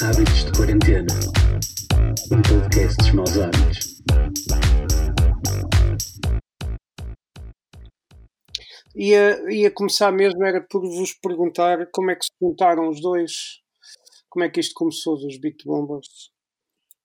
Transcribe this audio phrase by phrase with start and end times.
[0.00, 1.14] Hábitos de Quarentena.
[2.30, 4.02] Um podcast dos maus hábitos.
[8.94, 13.60] Ia, ia começar mesmo, era por vos perguntar como é que se juntaram os dois,
[14.30, 16.30] como é que isto começou dos Beat Bombers.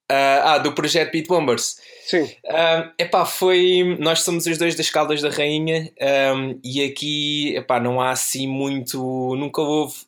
[0.09, 1.77] Ah, ah, do projeto Beat Bombers.
[2.05, 3.97] Sim, Um, epá, foi.
[3.99, 5.91] Nós somos os dois das Caldas da Rainha
[6.35, 9.35] um, e aqui epá, não há assim muito.
[9.35, 10.05] Nunca houve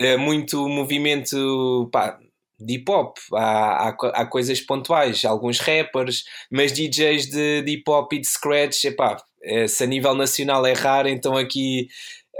[0.00, 2.18] eh, muito movimento pá,
[2.58, 3.16] de hip hop.
[3.34, 8.26] Há, há, há coisas pontuais, alguns rappers, mas DJs de, de hip hop e de
[8.28, 11.88] scratch, epá, eh, se a nível nacional é raro, então aqui.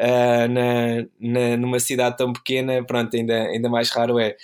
[0.00, 4.34] ah, na, na- numa cidade tão pequena, pronto, ainda, ainda mais raro é.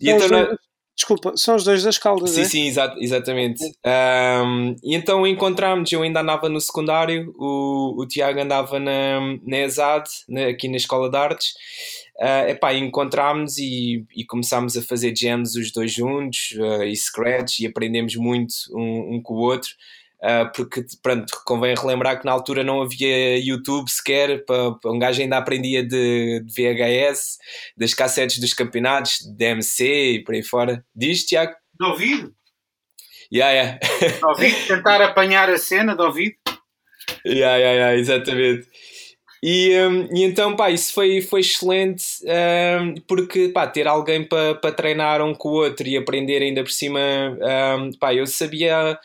[0.00, 0.56] E então, na-
[0.96, 2.44] desculpa, são os dois das Caldas, Sim, é?
[2.44, 3.64] sim, exa- exatamente.
[3.84, 9.58] Um, e então encontramos, eu ainda andava no secundário, o, o Tiago andava na, na
[9.58, 11.54] ESAD, na- aqui na Escola de Artes.
[12.20, 17.60] Uh, epá, encontrámos e, e começámos a fazer jams os dois juntos uh, e scratch
[17.60, 19.70] e aprendemos muito um, um com o outro.
[20.22, 25.22] Uh, porque, pronto, convém relembrar que na altura não havia YouTube sequer, para, um gajo
[25.22, 27.38] ainda aprendia de, de VHS,
[27.74, 30.84] das cassetes dos campeonatos, de DMC e por aí fora.
[30.94, 31.54] Diz, Tiago?
[31.78, 32.34] De ouvido?
[33.32, 33.78] Yeah, yeah.
[34.18, 34.66] De ouvido?
[34.66, 36.36] Tentar apanhar a cena de ouvido?
[37.24, 38.68] yeah, yeah, yeah, exatamente.
[39.42, 44.54] E, hum, e então, pá, isso foi, foi excelente hum, porque, pá, ter alguém para
[44.56, 48.98] pa treinar um com o outro e aprender ainda por cima, hum, pá, eu sabia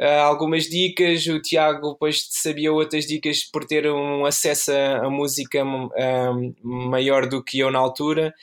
[0.00, 5.64] ah, algumas dicas, o Tiago depois sabia outras dicas por ter um acesso a música
[5.64, 8.34] hum, maior do que eu na altura.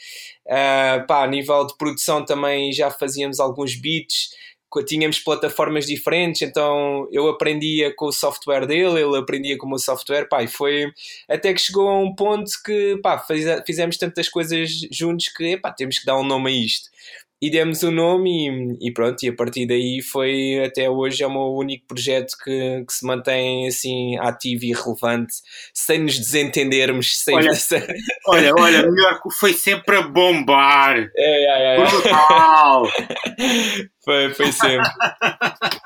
[0.50, 4.32] Ah, pá, a nível de produção também já fazíamos alguns beats,
[4.84, 9.80] tínhamos plataformas diferentes, então eu aprendia com o software dele, ele aprendia com o meu
[9.80, 10.92] software, pá, e foi
[11.30, 15.72] até que chegou a um ponto que, pá, fize- fizemos tantas coisas juntos que, epá,
[15.72, 16.90] temos que dar um nome a isto.
[17.42, 21.28] E demos o nome e, e pronto, e a partir daí foi até hoje é
[21.28, 25.36] o meu único projeto que, que se mantém assim ativo e relevante,
[25.74, 27.52] sem nos desentendermos, sem, Olha.
[28.28, 30.98] Olha, olha, melhor que foi sempre a bombar.
[30.98, 31.86] É, é, é, é.
[31.86, 32.84] Brutal!
[34.06, 34.88] Foi, foi sempre.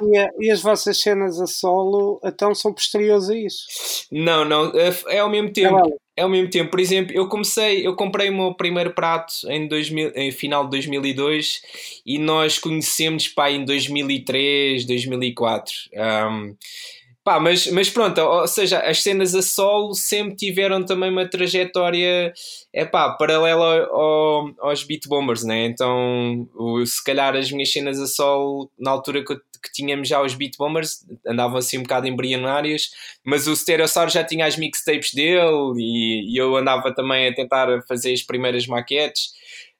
[0.01, 3.65] E, e as vossas cenas a solo, então, são posteriores a isso.
[4.11, 5.97] Não, não, é, é ao mesmo tempo.
[6.19, 6.69] É ao mesmo tempo.
[6.71, 10.71] Por exemplo, eu comecei, eu comprei o meu primeiro prato em, 2000, em final de
[10.71, 11.61] 2002
[12.05, 15.73] e nós conhecemos pá, em 2003, 2004.
[15.93, 16.55] Um,
[17.23, 22.33] pá, mas, mas pronto, ou seja, as cenas a solo sempre tiveram também uma trajetória
[22.73, 25.67] é pá, paralela ao- aos Beat Bombers, né?
[25.67, 26.49] Então,
[26.85, 30.33] se calhar as minhas cenas a solo, na altura que, eu- que tínhamos já os
[30.33, 32.89] Beat Bombers, andavam assim um bocado embrionárias,
[33.23, 37.81] mas o Stereosaur já tinha as mixtapes dele e, e eu andava também a tentar
[37.87, 39.33] fazer as primeiras maquetes.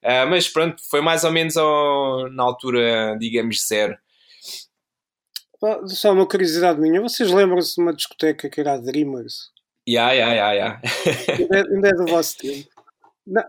[0.04, 3.98] Ah, mas pronto, foi mais ou menos ao- na altura, digamos, zero.
[5.88, 9.50] Só uma curiosidade minha, vocês lembram-se de uma discoteca que era a Dreamers?
[9.88, 10.82] Ya, ya, ya, ya.
[11.38, 12.70] Ainda é, ainda é do vosso tempo.
[13.28, 13.44] Não,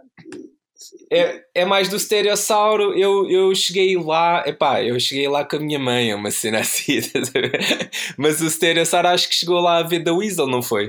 [1.13, 2.95] É, é mais do Stereossauro.
[2.99, 6.61] Eu, eu cheguei lá, epá, eu cheguei lá com a minha mãe, é uma cena
[6.61, 6.95] assim.
[6.99, 7.91] estás a ver?
[8.17, 10.89] Mas o Stereossauro acho que chegou lá a ver da Weasel, não foi?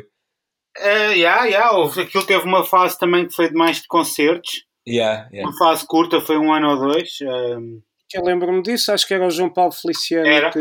[0.80, 4.66] Uh, yeah, yeah, aquilo teve uma fase também que foi de mais de concertos.
[4.88, 5.50] Yeah, yeah.
[5.50, 7.18] Uma fase curta, foi um ano ou dois.
[7.22, 7.82] um,
[8.14, 10.50] eu lembro-me disso, acho que era o João Paulo Feliciano Era.
[10.52, 10.60] que.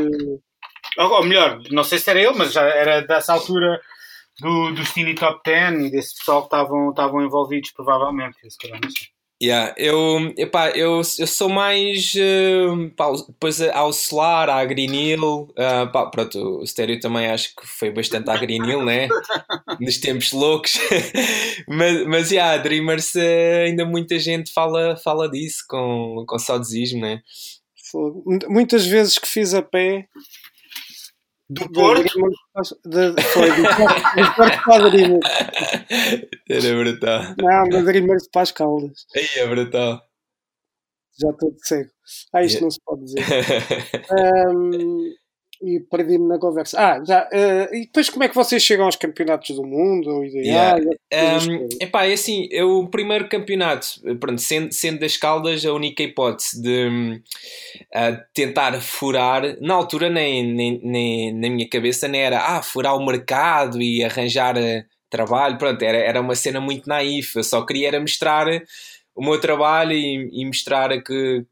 [0.98, 3.80] ou, ou melhor, não sei se era ele, mas já era dessa altura
[4.40, 8.38] do, do Cine Top 10 e desse pessoal que estavam, estavam envolvidos, provavelmente.
[8.48, 9.08] Se calhar, não sei.
[9.42, 15.48] Yeah, eu, epá, eu, eu sou mais eh, pá, depois ao Solar, à Green Hill,
[15.56, 19.08] ah, pá, pronto, o Stereo também acho que foi bastante à Green Hill, né?
[19.80, 20.74] Nos tempos loucos,
[21.66, 27.22] mas, mas yeah, Dreamers eh, ainda muita gente fala, fala disso com, com saudosismo, né?
[28.46, 30.06] Muitas vezes que fiz a pé.
[31.52, 32.02] Do da Porto?
[32.84, 35.20] De- foi do Porto, do Porto para.
[36.48, 39.04] Era brutal, Não, da Dreamers para as Caldas.
[39.16, 40.00] aí é brutal.
[41.20, 41.90] Já estou de cego.
[42.32, 42.64] Ah, isto Yeah.
[42.64, 43.24] não se pode dizer.
[44.10, 45.14] Ahm,
[45.62, 46.78] e perdi-me na conversa.
[46.78, 47.28] Ah, já.
[47.32, 50.24] ah, e depois como é que vocês chegam aos campeonatos do mundo?
[50.24, 50.78] Yeah.
[50.78, 51.46] ideais?
[51.46, 56.02] Um, epá, é assim, eu, o primeiro campeonato, pronto, sendo, sendo das Caldas, a única
[56.02, 57.20] hipótese de
[57.94, 62.96] ah, tentar furar, na altura nem, nem, nem na minha cabeça nem era ah, furar
[62.96, 67.66] o mercado e arranjar eh, trabalho, pronto, era, era uma cena muito naif, eu só
[67.66, 68.46] queria era mostrar
[69.20, 71.44] o meu trabalho e, e mostrar que,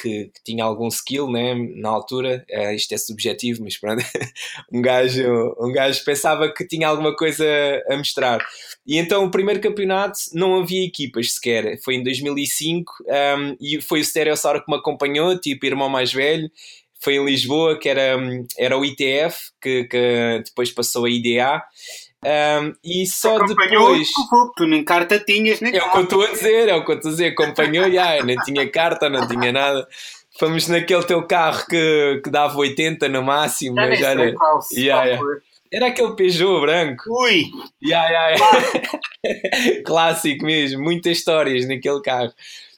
[0.00, 2.46] que, que, tinha algum skill né, na altura.
[2.50, 4.02] Uh, isto é subjetivo, mas pronto,
[4.72, 7.44] um, gajo, um gajo pensava que tinha alguma coisa
[7.90, 8.42] a mostrar.
[8.86, 14.00] E então o primeiro campeonato não havia equipas sequer, foi em 2005 um, e foi
[14.00, 16.50] o Stereossauro que me acompanhou, tipo irmão mais velho.
[17.02, 18.18] Foi em Lisboa, que era,
[18.58, 21.62] era o ITF, que, que depois passou a IDA.
[22.22, 24.08] Um, e só depois.
[24.56, 26.92] Tu nem carta tinhas, nem É o que eu estou a dizer, é o que
[26.92, 27.28] eu estou a dizer.
[27.28, 29.86] Acompanhou, já, nem tinha carta, não tinha nada.
[30.38, 33.76] Fomos naquele teu carro que, que dava 80 no máximo.
[33.76, 34.34] Já, já era.
[34.34, 35.40] Qual, yeah, yeah.
[35.72, 37.04] Era aquele Peugeot branco.
[37.08, 37.44] Ui!
[37.82, 38.36] Yeah, yeah,
[39.24, 39.82] yeah.
[39.86, 42.32] Clássico mesmo, muitas histórias naquele carro.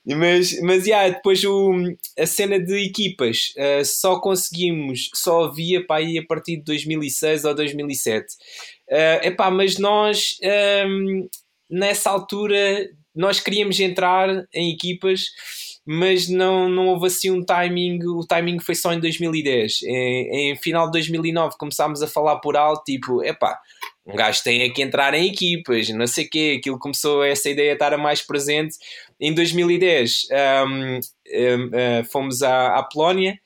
[0.04, 1.72] Mas, mas yeah, depois o,
[2.18, 7.44] a cena de equipas uh, só conseguimos, só havia para aí a partir de 2006
[7.44, 8.26] ou 2007.
[8.92, 11.28] Uh, epá, mas nós, um, ehm,
[11.70, 15.22] nessa altura, nós queríamos entrar em equipas,
[15.86, 18.04] mas não, não houve assim um timing.
[18.04, 19.82] O timing foi só em 2010.
[19.84, 23.58] Em, em final de 2009 começámos a falar por alto, tipo, epá,
[24.06, 26.56] um gajo tem que entrar em equipas, não sei o quê.
[26.58, 28.76] Aquilo começou, essa ideia a estar mais presente.
[29.18, 33.38] Em 2010 um, um, uh, fomos à, à Polónia.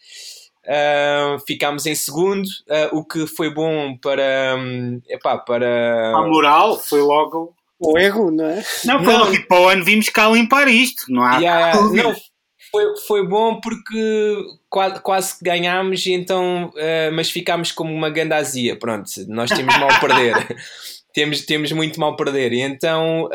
[0.67, 6.81] Uh, ficámos em segundo, uh, o que foi bom para, um, epá, para a moral,
[6.81, 8.65] foi logo o erro, não é?
[8.85, 12.13] Não, foi tipo, para o ano vimos cá limpar isto, não há yeah, não,
[12.73, 18.77] foi, foi bom porque quase, quase que ganhámos, então, uh, mas ficámos como uma gandazia,
[18.77, 20.57] pronto, nós temos mal a perder.
[21.15, 23.31] temos, temos muito mal a perder, e então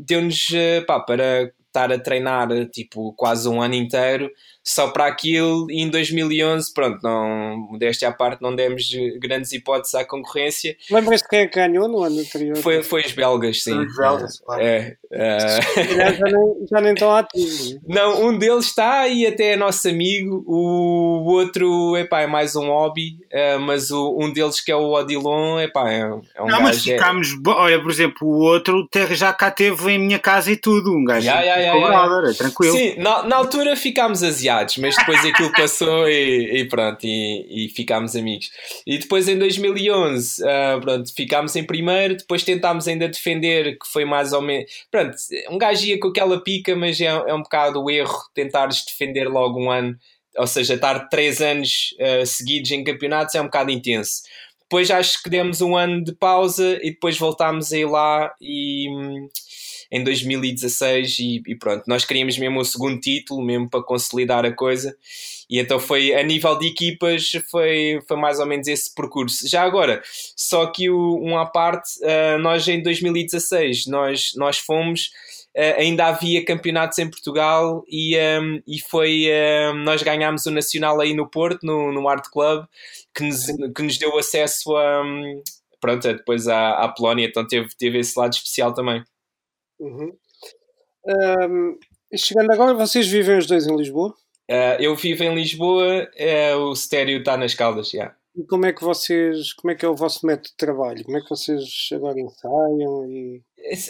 [0.00, 0.48] deu-nos
[0.84, 4.30] para estar a treinar tipo quase um ano inteiro
[4.64, 8.88] só para aquilo e em 2011, pronto, não, modéstia à parte, não demos
[9.20, 10.74] grandes hipóteses à concorrência.
[10.90, 12.56] Lembras-te quem é ganhou no ano anterior?
[12.56, 13.78] Foi, foi os belgas, sim.
[13.78, 14.62] Os belgas, claro.
[14.62, 16.16] É, uh...
[16.16, 17.74] já, nem, já nem estão ativos.
[17.74, 17.80] Né?
[17.88, 22.68] Não, um deles está e até é nosso amigo, o outro epá, é mais um
[22.68, 26.46] hobby, uh, mas o, um deles que é o Odilon epá, é, é um não,
[26.46, 26.62] gajo...
[26.62, 27.50] mas é- ficámos, é...
[27.50, 31.26] olha, por exemplo, o outro já cá teve em minha casa e tudo, um gajo
[31.26, 32.30] yeah, yeah, yeah, yeah.
[32.30, 32.72] É tranquilo.
[32.72, 37.68] Sim, na, na altura ficámos asiados mas depois aquilo passou e, e pronto, e, e,
[37.68, 38.50] ficámos amigos.
[38.86, 43.86] E depois em 2011, uh, ah, pronto, ficámos em primeiro, depois tentámos ainda defender, que
[43.86, 44.70] foi mais ou menos.
[44.90, 45.16] Pronto,
[45.50, 49.28] um gajo ia com aquela pica, mas é, é um bocado o erro tentares defender
[49.28, 49.96] logo um ano,
[50.36, 54.22] ou seja, estar três anos uh, seguidos em campeonatos é um bocado intenso.
[54.62, 58.88] Depois acho que demos um ano de pausa e depois voltámos a ir lá e.
[59.94, 64.52] Em 2016 e, e, pronto, nós queríamos mesmo o segundo título, mesmo para consolidar a
[64.52, 64.96] coisa.
[65.48, 69.48] E então foi a nível de equipas, foi, foi mais ou menos esse percurso.
[69.48, 70.02] Já agora,
[70.36, 75.12] só que o, um à parte, uh, nós em 2016 nós, nós fomos.
[75.56, 79.28] Uh, ainda havia campeonatos em Portugal e, um, e foi
[79.72, 82.66] um, nós ganhámos o Nacional aí no Porto, no, no Art Club,
[83.14, 85.40] que nos, que nos deu acesso a, um,
[85.80, 89.04] pronto, depois à, à Polónia, então teve, teve esse lado especial também.
[89.78, 90.12] Uhum.
[91.06, 91.78] Um,
[92.16, 94.14] chegando agora, vocês vivem os dois em Lisboa?
[94.50, 97.98] Uh, eu vivo em Lisboa, uh, o estéreo está nas Caldas, já.
[97.98, 98.16] Yeah.
[98.36, 101.04] E como é que vocês, como é que é o vosso método de trabalho?
[101.04, 103.42] Como é que vocês agora ensaiam e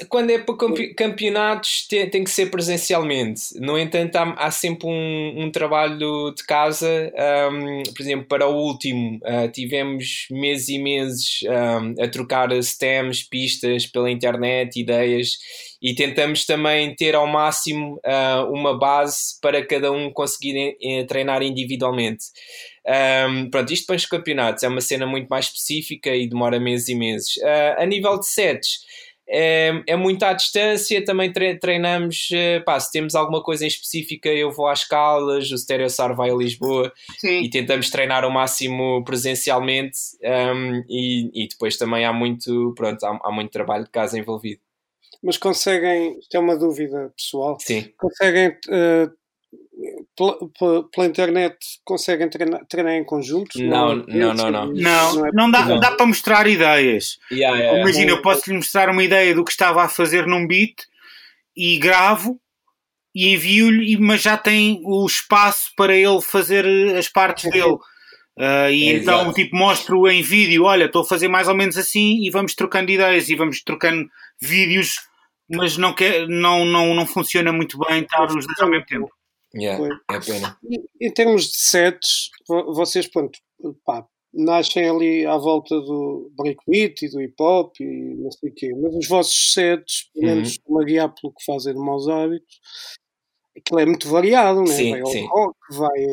[0.09, 0.55] quando é para
[0.97, 3.59] campeonatos tem, tem que ser presencialmente.
[3.59, 7.13] No entanto, há, há sempre um, um, trabalho de casa.
[7.51, 13.23] Um, por exemplo, para o último, uh, tivemos meses e meses um, a trocar stems,
[13.25, 15.39] pistas pela internet, ideias,
[15.85, 22.25] e tentamos também ter ao máximo uh, uma base para cada um conseguir treinar individualmente.
[23.29, 26.88] Um, pronto, isto para os campeonatos é uma cena muito mais específica e demora meses
[26.88, 27.37] e meses.
[27.37, 28.79] Uh, a nível de sets
[29.29, 34.29] é, é muito à distância, também treinamos, eh, pá, se temos alguma coisa em específica
[34.29, 37.41] eu vou às Caldas, o Stereossar vai a Lisboa Sim.
[37.41, 43.19] e tentamos treinar ao máximo presencialmente um, e, e, depois também há muito, pronto, há,
[43.25, 44.61] há muito trabalho de casa envolvido.
[45.23, 47.92] Mas conseguem, isto é uma dúvida pessoal, Sim.
[47.97, 49.11] conseguem uh,
[50.16, 53.59] pela, pela, internet conseguem treinar, treinar em conjunto?
[53.59, 54.73] Não, não, não, não.
[54.73, 55.80] Não, não, dá, não.
[55.80, 57.18] dá para mostrar ideias.
[57.30, 60.47] Yeah, yeah, Imagina, eu posso lhe mostrar uma ideia do que estava a fazer num
[60.47, 60.75] beat
[61.56, 62.40] e gravo
[63.14, 66.66] e envio-lhe, mas já tem o espaço para ele fazer
[66.97, 67.76] as partes dele.
[68.37, 69.35] Uh, e é então, exato.
[69.35, 72.91] tipo, mostro em vídeo: olha, estou a fazer mais ou menos assim, e vamos trocando
[72.91, 74.09] ideias e vamos trocando
[74.41, 74.97] vídeos,
[75.49, 79.11] mas não, quer, não, não, não funciona muito bem estar os dois ao mesmo tempo.
[79.55, 80.59] Yeah, é pena.
[80.69, 83.38] E, em termos de sets, vocês, pronto,
[83.85, 88.53] pá, nascem ali à volta do breakbeat e do hip hop e não sei o
[88.55, 88.73] quê.
[88.75, 90.35] Mas os vossos sets, pelo Uhum.
[90.35, 92.59] menos uma guiar pelo que fazem de maus hábitos,
[93.57, 94.67] aquilo é muito variado, né?
[94.67, 95.26] Sim, vai ao sim.
[95.29, 96.05] rock, vai,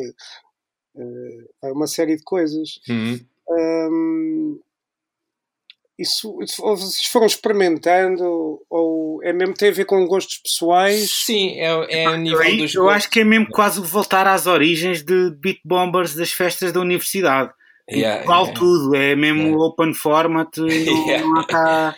[1.62, 2.80] vai uma série de coisas.
[2.88, 3.20] Uhum.
[3.48, 4.60] Hum,
[5.98, 11.10] isso, isso- ou vocês foram experimentando ou é mesmo tem a ver com gostos pessoais?
[11.10, 11.66] Sim, é,
[12.02, 15.02] é a Eu, nível aí- dos eu acho que é mesmo quase voltar às origens
[15.02, 17.52] de beat bombers das festas da universidade.
[17.90, 18.58] Yeah, vale yeah.
[18.58, 19.58] tudo, é mesmo Yeah.
[19.64, 20.66] open format não,
[21.06, 21.26] Yeah.
[21.26, 21.96] não há cá.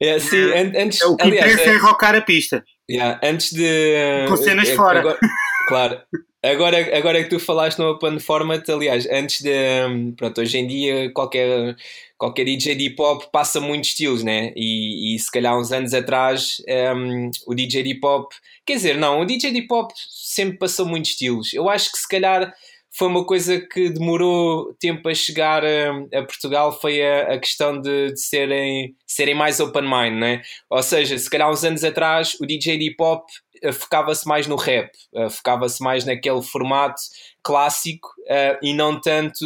[0.00, 2.62] É, sim, an- antes, O que aliás, interessa é rocar a pista.
[2.88, 4.26] Yeah, antes de.
[4.28, 5.00] Com cenas eh, fora.
[5.00, 5.18] agora-
[5.66, 6.00] claro.
[6.42, 9.50] Agora, agora que tu falaste no Open Format, aliás, antes de.
[9.88, 11.74] hum, Pronto, hoje em dia qualquer,
[12.16, 14.52] qualquer DJ de hip hop passa muitos estilos, né?
[14.54, 16.62] E, e se calhar uns anos atrás
[16.94, 18.30] hum, o DJ de hip hop.
[18.64, 21.52] Quer dizer, não, o DJ de hip hop sempre passou muitos estilos.
[21.52, 22.54] Eu acho que se calhar
[22.96, 27.80] foi uma coisa que demorou tempo a chegar hum, a, Portugal foi a, a questão
[27.80, 30.42] de, de serem, serem mais open mind, né?
[30.70, 33.26] Ou seja, se calhar uns anos atrás o DJ de hip hop
[33.72, 37.00] focava-se mais no rap, eh, focava-se mais naquele formato
[37.42, 39.44] clássico eh, e não tanto,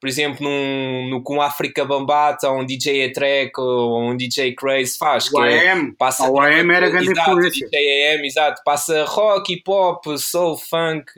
[0.00, 4.96] por exemplo, num, no com África Bambata ou um DJ E-Track ou um DJ Craze
[4.98, 5.26] faz.
[5.28, 7.68] O que é- AM, passa o AM era grande exato, influência.
[7.68, 11.10] DJ AM, exato, passa rock, hip hop, soul, funk,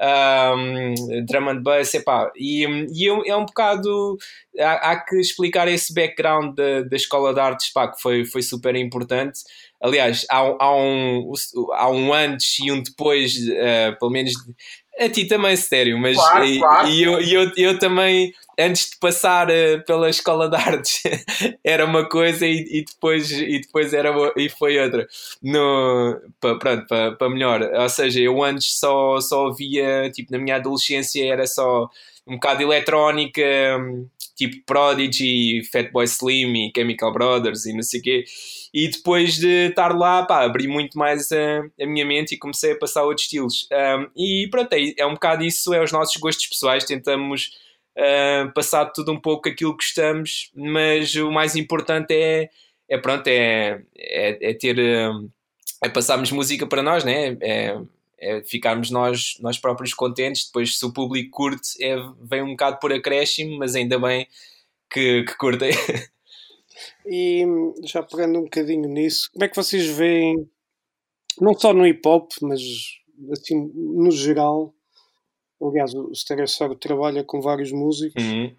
[0.00, 0.94] um,
[1.26, 4.16] drum and bass, epá, e, e é um- é um bocado
[4.58, 8.42] há, há que explicar esse background da, da escola de artes, pá, que foi, foi
[8.42, 9.40] super importante.
[9.82, 11.32] Aliás, há, um- há, um,
[11.72, 14.32] há um antes e um depois, eh, pelo menos
[15.00, 16.88] a ti também, sério, mas Claro, e, claro.
[16.88, 21.02] e eu, eu, eu também, antes de passar eh, pela escola de artes,
[21.64, 25.06] era uma coisa e, e depois, e depois era e foi outra.
[25.42, 27.62] No, pa, pronto, para pa melhor.
[27.62, 31.88] Ou seja, eu antes só, só ouvia, tipo, na minha adolescência era só
[32.26, 33.42] um bocado eletrónica,
[33.80, 34.06] hum,
[34.50, 38.24] tipo Prodigy, Fatboy Slim e Chemical Brothers e não sei o quê.
[38.74, 42.72] E depois de estar lá, pá, abri muito mais a, a minha mente e comecei
[42.72, 43.68] a passar outros estilos.
[43.72, 47.50] Um, e pronto, é, é um bocado isso, é os nossos gostos pessoais, tentamos
[47.98, 52.48] uh, passar tudo um pouco aquilo que gostamos, mas o mais importante é,
[52.88, 55.28] é pronto, é, é, é ter, um,
[55.84, 57.36] é passarmos música para nós, né?
[57.40, 57.76] É,
[58.22, 62.78] é ficarmos nós, nós próprios contentes, depois se o público curte, é, vem um bocado
[62.78, 64.28] por acréscimo, mas ainda bem
[64.90, 65.72] que, que curtem.
[67.06, 67.44] E
[67.84, 70.48] já pegando um bocadinho nisso, como é que vocês veem,
[71.40, 72.60] não só no hip hop, mas
[73.32, 74.74] assim no geral?
[75.60, 78.56] Aliás, o Stereossauro trabalha com vários músicos, Uhum.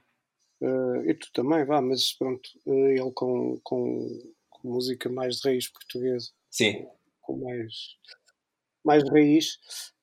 [0.62, 5.50] eh, e tu também, vá, mas pronto, eh, ele com, com, com música mais de
[5.50, 6.86] raiz portuguesa, Sim.
[7.22, 7.74] com mais,
[8.86, 9.58] mais raiz.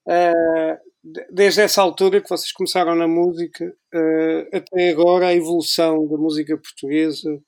[0.09, 6.07] Eh, de- desde essa altura que vocês começaram na música, eh, até agora, a evolução
[6.09, 7.41] da música portuguesa,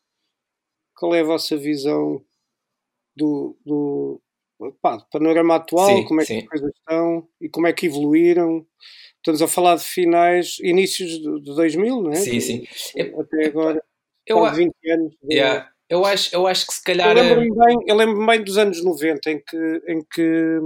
[0.97, 2.23] qual é a vossa visão
[3.17, 4.23] do, do,
[4.81, 5.87] pá, do panorama atual?
[5.87, 6.39] Sim, como é que sim.
[6.39, 8.67] as coisas estão e como é que evoluíram?
[9.17, 12.17] Estamos a falar de finais, inícios de, de 2000, não é?
[12.17, 12.65] Sim, sim.
[13.19, 13.83] Até agora,
[14.27, 15.13] Eu, quase 20 anos.
[15.23, 17.17] de- yeah, eu, acho, eu acho que se eu calhar.
[17.17, 20.59] eh, lembro-me bem, eu lembro bem dos anos 90 em que, em que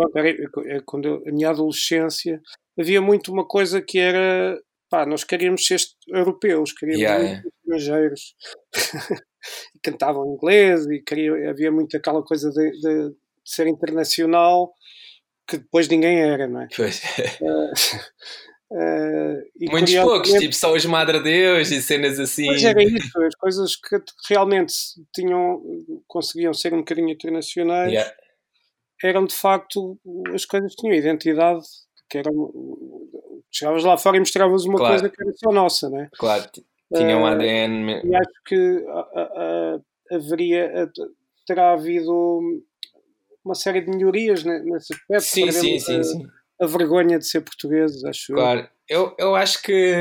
[0.00, 2.40] pronto, era- é quando eu- a minha adolescência
[2.78, 5.78] havia muito uma coisa que era pá, nós queríamos ser
[6.08, 8.34] europeus, queríamos Yeah, ser estrangeiros
[9.74, 13.14] e cantavam inglês e queria, havia muito aquela coisa de, de- de
[13.44, 14.72] ser internacional
[15.48, 16.68] que depois ninguém era, não é?
[16.76, 17.00] Pois.
[17.20, 17.40] Eh,
[19.60, 22.46] e Muitos poucos, tipo só os Madre Deus e cenas assim.
[22.46, 23.96] Pois era isso, as coisas que
[24.28, 24.72] realmente
[25.14, 25.60] tinham,
[26.06, 28.14] conseguiam ser um bocadinho internacionais Yeah,
[29.06, 29.98] eram de facto
[30.34, 31.62] as coisas que tinham identidade,
[32.08, 32.50] que eram.
[33.52, 34.94] Chegavas lá fora e mostravas uma Claro.
[34.94, 36.08] coisa que era só nossa, né?
[36.16, 36.44] claro,
[36.94, 37.84] tinha um ADN.
[37.84, 39.80] me- E acho que a- a-
[40.16, 40.90] haveria,
[41.46, 42.40] terá havido
[43.44, 45.22] uma série de melhorias ne- nesse aspecto.
[45.22, 46.26] Sim, sim, sim, sim.
[46.60, 48.32] A vergonha de ser portugueses, acho.
[48.34, 49.94] Claro, eu, eu acho que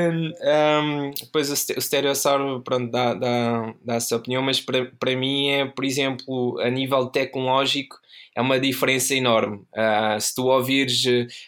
[0.44, 4.86] hum, depois o, Ste- o Stereossauro pronto, dá, dá, dá a sua opinião, mas para,
[5.00, 7.96] para mim é, por exemplo, a nível tecnológico,
[8.36, 9.62] é uma diferença enorme.
[9.76, 11.04] Ah, se tu ouvires,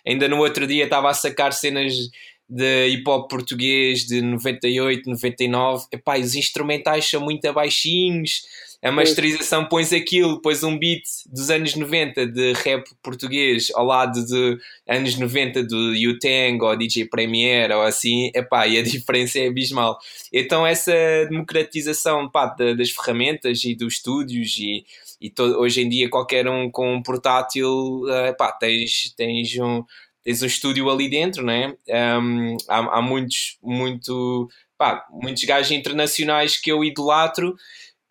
[0.05, 1.93] ainda no outro dia estava a sacar cenas
[2.49, 8.41] de hip hop português de 98, 99, epá, os instrumentais são muito baixinhos.
[8.83, 14.25] A masterização pões aquilo, pões um beat dos anos 90 de rap português ao lado
[14.25, 14.57] de
[14.87, 19.99] anos 90 do U-Tang ou DJ Premier ou assim, epá, e a diferença é abismal.
[20.33, 20.91] Então essa
[21.29, 24.83] democratização pá, da- das ferramentas e dos estúdios e,
[25.21, 29.83] e hoje em dia qualquer um com um portátil, eh, pá, tens, tens um
[30.23, 31.73] tens um estúdio ali dentro, né?
[32.19, 34.47] Um, há, há muitos, muito,
[34.77, 37.55] pá, muitos gajos internacionais que eu idolatro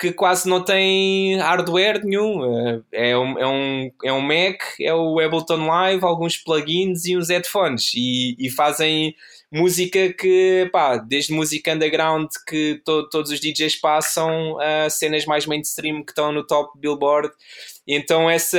[0.00, 2.83] que quase não têm hardware nenhum.
[2.90, 7.28] É um, é um, é um Mac, é o Ableton Live, alguns plugins e uns
[7.28, 7.92] headphones.
[7.95, 9.14] E, e fazem
[9.52, 15.45] música que, pá, desde música underground que to, todos os DJs passam a cenas mais
[15.45, 17.30] mainstream que estão no top Billboard.
[17.87, 18.59] Então essa,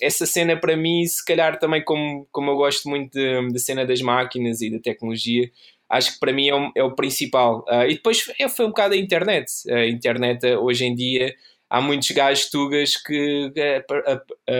[0.00, 3.12] essa cena para mim, se calhar também como, como eu gosto muito
[3.52, 5.48] da cena das máquinas e da tecnologia,
[5.92, 7.64] acho que para mim é o, é o principal.
[7.68, 9.46] Uh, e depois é, foi um bocado a internet.
[9.70, 11.34] A internet hoje em dia
[11.68, 13.52] há muitos gajos tugas que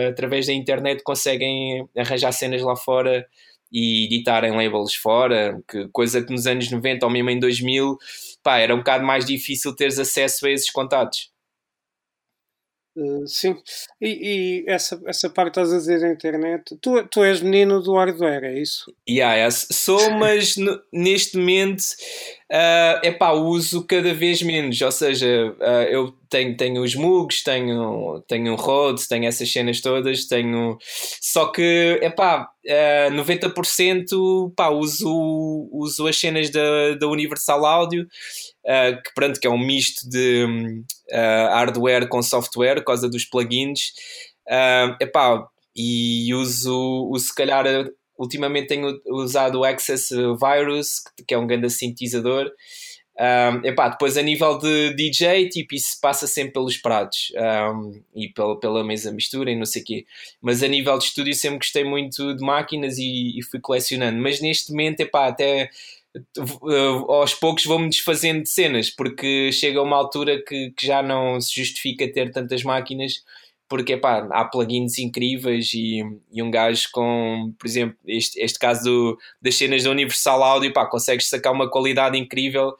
[0.09, 3.25] através da internet conseguem arranjar cenas lá fora
[3.71, 7.97] e editarem labels fora, que coisa que nos anos 90 ou mesmo em 2000
[8.43, 11.32] pá, era um bocado mais difícil teres acesso a esses contatos.
[12.95, 13.55] Uh, sim,
[13.99, 17.95] e, e, essa, essa parte estás a dizer da internet, tu, tu és menino do
[17.95, 18.93] hardware, é isso?
[19.09, 20.55] Yeah, sou, mas
[20.91, 21.83] neste momento
[22.53, 28.23] uh, epá, uso cada vez menos, ou seja, uh, eu tenho, tenho os Mugs, tenho,
[28.27, 30.77] tenho o Rhodes, tenho essas cenas todas, tenho
[31.19, 39.01] só que epá, uh, 90% pá, uso, uso as cenas da, da Universal Audio uh,
[39.01, 40.45] que, pronto, que é um misto de
[41.11, 43.91] uh, hardware com software, por causa dos plugins.
[44.47, 47.65] Uh, epá, e uso, uso, se calhar,
[48.23, 52.51] ultimamente tenho usado o Access Virus, que é um grande sintetizador.
[53.15, 58.27] Um, epá, depois a nível de DJ, tipo, isso passa sempre pelos pratos um, e
[58.29, 60.05] pela, pela mesa mistura e não sei o quê.
[60.41, 64.19] Mas a nível de estúdio sempre gostei muito de máquinas e, e fui colecionando.
[64.19, 65.69] Mas neste momento, epá, até
[67.07, 71.53] aos poucos vou-me desfazendo de cenas, porque chega uma altura que, que já não se
[71.55, 73.23] justifica ter tantas máquinas,
[73.73, 78.83] porque epá, há plugins incríveis e, e um gajo com, por exemplo, este, este caso
[78.83, 82.75] do, das cenas da Universal Audio, pá, consegues sacar uma qualidade incrível,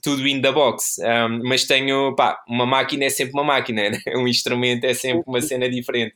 [0.00, 0.98] tudo in the box.
[1.00, 3.98] Um, mas tenho, pá, uma máquina é sempre uma máquina, né?
[4.14, 6.14] um instrumento é sempre uma cena diferente.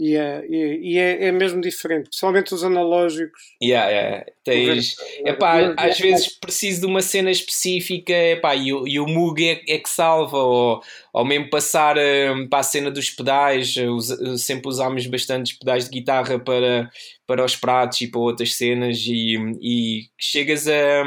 [0.00, 3.38] E, é, e, é, é mesmo diferente, principalmente os analógicos.
[3.62, 4.26] Yeah, yeah.
[4.42, 9.46] Tens, epá, às vezes preciso de uma cena específica epá, e, o, e o Moog
[9.46, 10.80] é, é, que salva, ou,
[11.12, 13.76] ou mesmo passar um, para a cena dos pedais.
[13.76, 16.90] Us, sempre usámos bastantes pedais de guitarra para,
[17.26, 21.04] para os pratos e para outras cenas, e, e chegas a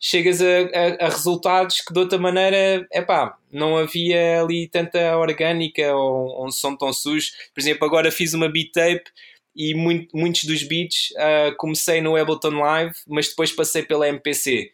[0.00, 5.94] chegas a, a, a, resultados que de outra maneira, epá, não havia ali tanta orgânica
[5.94, 7.32] ou, um som tão sujo.
[7.52, 9.10] Por exemplo, agora fiz uma beat tape
[9.56, 14.70] e muito, muitos dos beats uh, comecei no Ableton Live, mas depois passei pela MPC.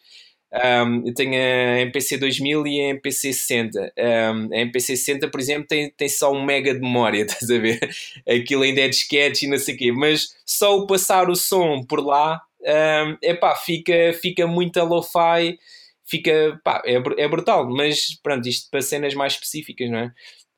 [0.54, 3.92] Um, eu tenho a MPC 2000 e a MPC 60.
[3.98, 7.58] Um, a MPC 60, por exemplo, tem, tem só um mega de memória, estás a
[7.58, 7.80] ver?
[8.28, 11.82] Aquilo ainda é disquete e não sei o quê, mas só o passar o som
[11.82, 15.58] por lá um, epá, fica, fica muito a lo-fi,
[16.04, 20.14] fica, pá, é, é brutal, mas pronto, isto para cenas mais específicas, não é?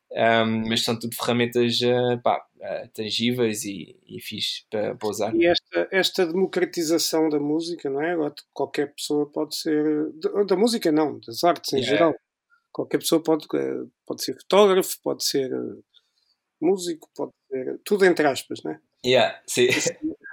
[0.09, 5.35] Um, mas são tudo ferramentas uh, pá, uh, tangíveis e, e fixe para, para usar.
[5.35, 8.13] E esta, esta democratização da música, não é?
[8.13, 9.85] Agora qualquer pessoa pode ser.
[10.47, 11.97] Da música, não, das artes em yeah.
[11.97, 12.15] geral.
[12.73, 15.83] Qualquer pessoa pode, eh, pode ser fotógrafo, pode ser eh,
[16.61, 17.81] músico, pode ser.
[17.85, 18.81] Tudo entre aspas, não é?
[19.05, 19.69] Yeah, sim.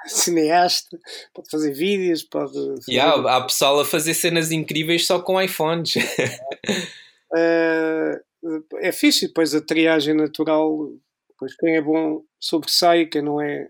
[0.08, 1.00] cineasta,
[1.34, 2.54] pode fazer vídeos, pode.
[2.54, 2.92] Fazer...
[2.92, 5.96] Yeah, há pessoal a fazer cenas incríveis só com iPhones.
[7.36, 8.22] é,
[8.82, 10.90] é fixe, depois a triagem natural,
[11.30, 13.68] depois quem é bom sobressai, quem não é.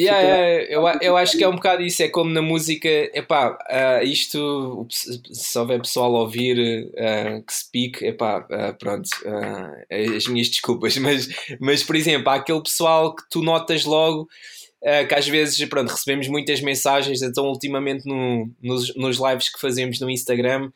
[0.00, 3.58] Yeah, yeah, eu, eu acho que é um bocado isso, é como na música, epá,
[3.70, 9.08] uh, isto, se houver pessoal a ouvir uh, que speak, epá, uh, pronto,
[9.90, 11.28] as minhas desculpas, mas,
[11.60, 14.28] mas por exemplo, há aquele pessoal que tu notas logo
[14.82, 19.60] uh, que às vezes pronto, recebemos muitas mensagens, então ultimamente no, nos, nos lives que
[19.60, 20.72] fazemos no Instagram, um,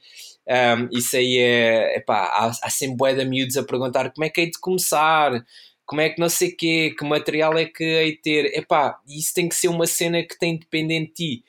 [0.47, 4.31] ehm, isso aí é, epá, há, há sempre bué de miúdos a perguntar como é
[4.31, 5.45] que hei de começar,
[5.85, 9.35] como é que não sei quê, que material é que hei de ter, epá, isso
[9.35, 11.45] tem que ser uma cena que tem dependente de ti.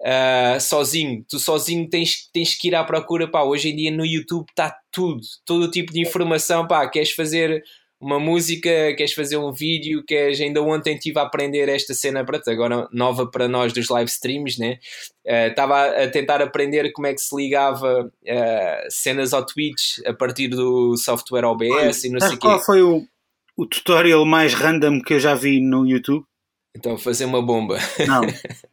[0.00, 4.04] Uh, sozinho, tu sozinho tens, tens que ir à procura, pá, hoje em dia no
[4.04, 7.62] YouTube está tudo, todo tipo de informação, pá, queres fazer
[8.02, 10.40] uma música, queres fazer um vídeo, queres.
[10.40, 14.58] Ainda ontem estive a aprender esta cena, pronto, agora nova para nós dos live streams,
[14.58, 14.78] né?
[15.24, 20.12] Estava uh, a tentar aprender como é que se ligava uh, cenas ao Twitch a
[20.12, 22.64] partir do software OBS e não sei qual quê.
[22.66, 23.06] foi o,
[23.56, 26.24] o tutorial mais random que eu já vi no YouTube?
[26.76, 27.78] Então, fazer uma bomba.
[28.06, 28.22] Não,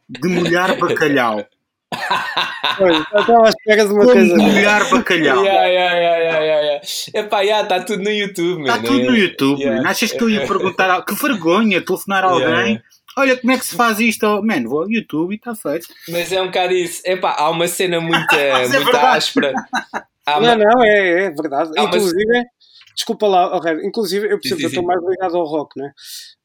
[0.08, 1.46] de molhar bacalhau.
[1.92, 4.36] estava à espera de uma Como coisa.
[4.36, 5.44] molhar bacalhau.
[5.44, 6.19] Yeah, yeah, yeah.
[7.14, 9.88] Epá, yeah, está tudo no YouTube, Está tudo no YouTube, yeah.
[9.88, 11.04] Achas que eu ia perguntar.
[11.04, 12.82] Que vergonha telefonar a alguém
[13.18, 14.24] Olha como é que se faz isto.
[14.24, 15.88] Oh, Man, vou ao YouTube e está feito.
[16.08, 17.02] Mas é um bocado isso.
[17.04, 19.16] Epá, há uma cena muito, é verdade.
[19.18, 19.52] áspera.
[20.24, 21.70] Há Não, uma- não, é, é verdade.
[21.76, 22.44] Mas- inclusive,
[22.94, 25.90] desculpa lá, oh, Red, inclusive, eu percebo Sim, que estou mais ligado ao rock, né?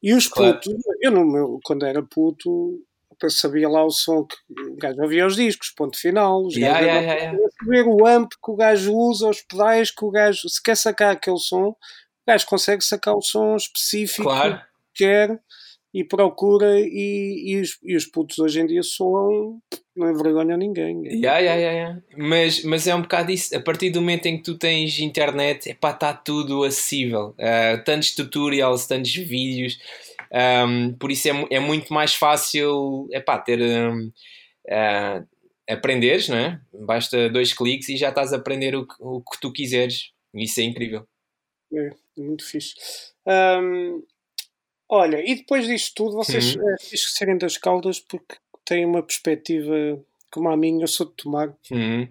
[0.02, 0.56] E os Claro.
[0.56, 2.80] putos, eu no meu, quando era puto,
[3.30, 6.46] sabia lá o som que o gajo ouvia os discos, ponto final.
[6.46, 7.90] Os Yeah, gajos yeah, yeah, yeah.
[7.90, 11.38] o amp que o gajo usa, os pedais que o gajo, se quer sacar aquele
[11.40, 11.76] som, o
[12.28, 14.60] gajo consegue sacar o som específico Claro.
[14.94, 15.40] que quer
[15.94, 19.62] e procura e, e, os, e os putos hoje em dia soam,
[19.96, 21.06] não envergonham ninguém.
[21.06, 22.02] Yeah, yeah, yeah, yeah.
[22.18, 23.56] Mas, mas é um bocado isso.
[23.56, 27.34] A partir do momento em que tu tens internet, está tudo acessível.
[27.40, 29.80] Uh, tantos tutorials, tantos vídeos.
[30.36, 33.62] Um, por isso é, é muito mais fácil epá, ter.
[33.62, 34.12] Um,
[34.68, 35.36] uh,
[35.68, 36.62] aprenderes, não é?
[36.86, 40.12] Basta dois cliques e já estás a aprender o que, o que tu quiseres.
[40.34, 41.08] Isso é incrível.
[41.74, 42.76] É, muito fixe.
[43.28, 44.04] Hum,
[44.90, 46.70] olha, e depois disto tudo, vocês Uhum.
[46.70, 49.74] é fixe serem das Caldas porque têm uma perspectiva
[50.32, 51.56] como a minha, eu sou de Tomar.
[51.72, 52.08] Uhum.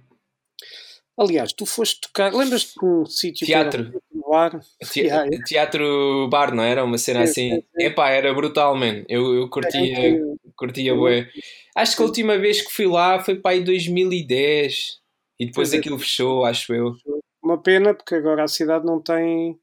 [1.16, 3.92] Aliás, tu foste tocar, lembras-te de um sítio Teatro.
[4.28, 4.58] bar?
[4.92, 5.44] Te- Yeah, yeah.
[5.46, 6.82] Teatro bar, não era?
[6.84, 7.50] Uma cena Sim, assim.
[7.56, 7.84] sim, sim.
[7.86, 9.04] Epá, era brutal, man.
[9.08, 10.20] Eu, eu curtia, É,
[10.56, 11.28] curtia bué.
[11.76, 14.98] Acho que a última vez que fui lá foi para aí 2010
[15.38, 15.78] e depois Pois é.
[15.78, 16.96] aquilo fechou, acho eu.
[17.42, 19.58] Uma pena, porque agora a cidade não tem.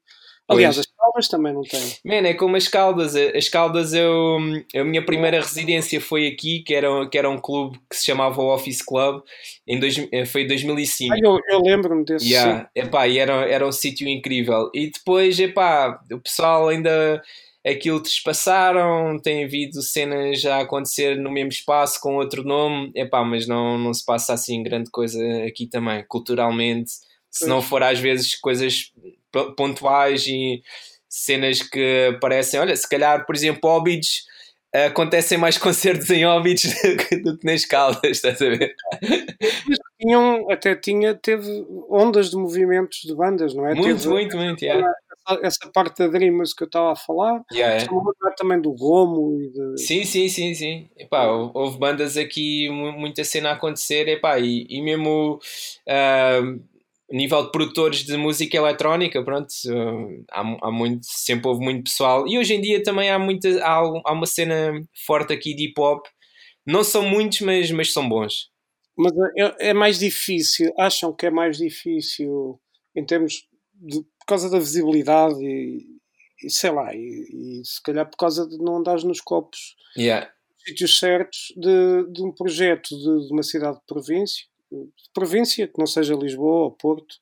[0.48, 1.80] Aliás, as Caldas também não têm.
[2.04, 3.14] Man, é como as Caldas.
[3.14, 4.38] As Caldas, eu,
[4.74, 8.42] a minha primeira residência foi aqui, que era, que era um clube que se chamava
[8.42, 9.22] Office Club,
[9.66, 11.14] em dois, eh, foi em 2005.
[11.14, 12.30] Ah, eu, eu lembro-me desse.
[12.30, 14.70] Yeah, epá, e era, era um sítio incrível.
[14.74, 17.22] E depois, epá, o pessoal ainda
[17.64, 23.22] aquilo trespassaram, tem havido cenas já a acontecer no mesmo espaço com outro nome, epá,
[23.22, 26.90] mas não, não se passa assim grande coisa aqui também, culturalmente.
[27.30, 28.92] Se não for às vezes coisas
[29.56, 30.62] pontuais e
[31.12, 34.24] cenas que aparecem, olha, se calhar, por exemplo, Óbidos,
[34.72, 36.62] acontecem mais concertos em Óbidos
[37.22, 38.74] do que, nas Caldas, estás a ver?
[40.00, 41.46] Tinham, até tinha, teve
[41.90, 43.74] ondas de movimentos de bandas, não é?
[43.74, 44.90] Muito, Teve muito, muito, yeah.
[45.28, 47.42] essa, essa parte da Dreamers que eu estava a falar.
[47.52, 49.82] Yeah, lembrar também do Gomo e de.
[49.82, 50.88] Sim, sim, sim, sim.
[50.96, 55.38] Epá, hou- houve bandas aqui, mu- muita cena a acontecer, epá, e, e mesmo
[55.86, 56.40] ah,
[57.12, 59.52] nível de produtores de música eletrónica, pronto,
[60.30, 62.26] há, há muito, sempre houve muito pessoal.
[62.26, 64.72] E hoje em dia também há, muita, há, há uma cena
[65.06, 66.06] forte aqui de hip hop.
[66.66, 68.50] Não são muitos, mas, mas são bons.
[68.96, 72.60] Mas é, é mais difícil, acham que é mais difícil
[72.94, 75.86] em termos de, por causa da visibilidade e,
[76.44, 80.32] e sei lá, e, e se calhar por causa de não andares nos copos Yeah.
[80.64, 85.78] sítios certos de, de um projeto de, de uma cidade de província, de província, que
[85.78, 87.16] não seja Lisboa ou Porto,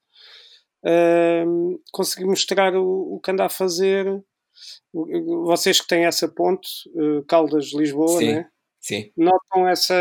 [1.93, 4.23] conseguir mostrar o, o que anda a fazer.
[5.45, 8.33] Vocês que têm essa ponte, eh, Caldas-Lisboa, Sim.
[8.33, 8.49] né?
[8.81, 9.13] Sim.
[9.17, 9.95] notam essa.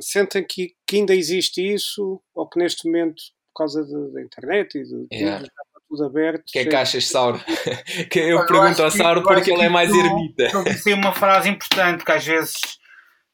[0.00, 3.20] sentem que, que ainda existe isso, ou que neste momento,
[3.52, 5.38] por causa da internet e de tudo, Yeah.
[5.40, 6.48] já está tudo aberto.
[6.48, 7.40] O que é que achas, Sauro?
[8.10, 10.44] que eu Olha, pergunto ao Sauro eu porque ele é mais ermita.
[10.52, 12.79] Eu disse uma frase importante que às vezes.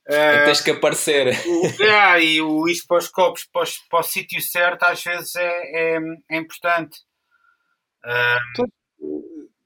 [0.09, 1.29] Eh, Tens que aparecer.
[1.47, 5.03] o- é, e o isto para os copos, para, os- para o sítio certo, às
[5.03, 5.99] vezes é, é,
[6.31, 6.99] é importante.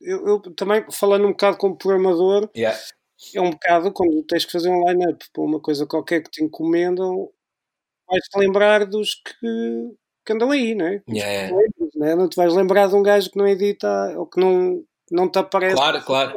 [0.01, 2.79] Eu, eu também, falando um bocado como programador, Yeah.
[3.35, 6.43] é um bocado quando tens que fazer um line-up para uma coisa qualquer que te
[6.43, 7.29] encomendam,
[8.09, 9.91] vais-te lembrar dos que,
[10.25, 11.03] que andam aí, não é?
[11.09, 11.55] Yeah,
[12.03, 12.15] é?
[12.17, 15.39] Não te vais lembrar de um gajo que não edita ou que não, não te
[15.39, 15.77] aparece.
[15.77, 16.33] Claro, claro.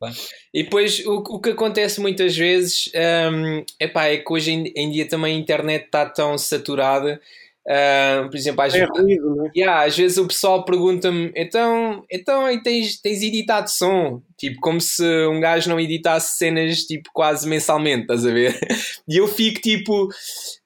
[0.00, 0.12] Não é?
[0.52, 2.90] E depois o, o que acontece muitas vezes
[3.32, 7.20] hum, epá, é que hoje em, em dia também a internet está tão saturada.
[7.66, 9.50] hum, por exemplo, às, É ruído, não é?
[9.56, 14.22] Yeah, às vezes o pessoal pergunta-me então, então aí tens, tens editado som?
[14.38, 18.58] Tipo, como se um gajo não editasse cenas tipo quase mensalmente, estás a ver?
[19.08, 20.08] E eu fico tipo,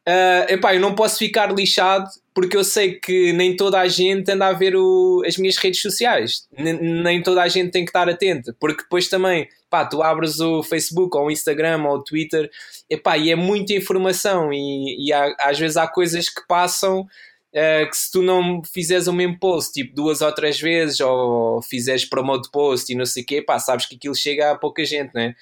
[0.07, 4.31] ah, epá, eu não posso ficar lixado porque eu sei que nem toda a gente
[4.31, 8.09] anda a ver o- as minhas redes sociais, nem, toda a gente tem que estar
[8.09, 12.51] atenta, porque depois também, pá, tu abres o Facebook ou o Instagram ou o Twitter,
[12.89, 17.07] epá, e é muita informação e, e há- às vezes há coisas que passam
[17.55, 21.61] Uh, que se tu não fizeres o mesmo post tipo duas ou três vezes ou
[21.61, 24.83] fizeres promote post e não sei o quê, pá, sabes que aquilo chega a pouca
[24.87, 25.35] gente, né?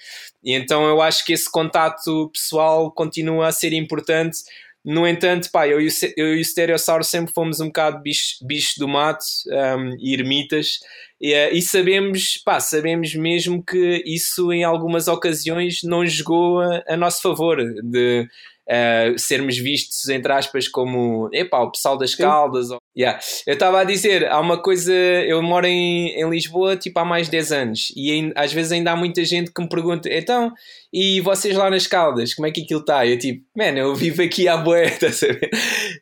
[0.43, 4.39] E então eu acho que esse contato pessoal continua a ser importante.
[4.85, 8.89] No entanto, pá, eu e o, eu Stereossauro sempre fomos um bocado bichos bicho do
[8.89, 10.79] mato um, e ermitas
[11.21, 16.83] e, eh, e sabemos, pá, sabemos mesmo que isso em algumas ocasiões não jogou a,
[16.89, 18.27] a nosso favor de
[18.71, 22.71] uh, sermos vistos, entre aspas, como epá, o pessoal das Caldas.
[22.71, 23.19] Ou, yeah.
[23.47, 27.27] Eu estava a dizer, há uma coisa, eu moro em, em Lisboa tipo há mais
[27.27, 30.53] de 10 anos e às vezes ainda há muita gente que me pergunta, então,
[30.93, 33.07] e vocês lá nas Caldas, como é que aquilo está?
[33.07, 35.51] Eu tipo, man, eu vivo aqui à boé, a saber?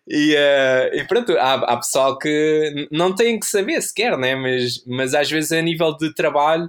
[0.07, 4.35] E, uh, e pronto, há, há pessoal que não tem que saber sequer, né?
[4.35, 6.68] mas, mas às vezes a nível de trabalho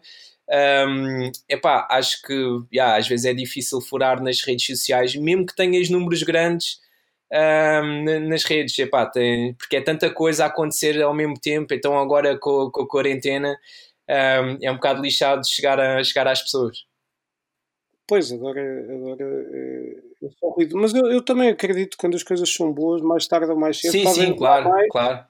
[0.52, 2.34] um, epá, acho que
[2.74, 6.80] yeah, às vezes é difícil furar nas redes sociais, mesmo que tenhas números grandes
[7.32, 11.98] um, nas redes, epá, tem, porque é tanta coisa a acontecer ao mesmo tempo, então
[11.98, 13.56] agora com, com a quarentena
[14.10, 16.86] um, é um bocado lixado chegar, a, chegar às pessoas.
[18.08, 18.60] Pois, agora,
[18.92, 20.76] agora é, é ruído.
[20.78, 23.80] Mas eu, eu, também acredito que quando as coisas são boas, mais tarde ou mais
[23.80, 25.26] cedo, sim, podem sim, claro, mais, claro.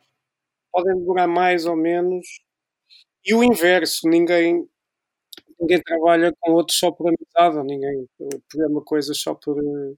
[0.72, 2.26] podem demorar mais ou menos.
[3.26, 4.66] E o inverso, ninguém,
[5.60, 8.06] ninguém trabalha com outros só por amizade, ninguém
[8.50, 9.58] programa coisas só por.
[9.60, 9.94] Eh,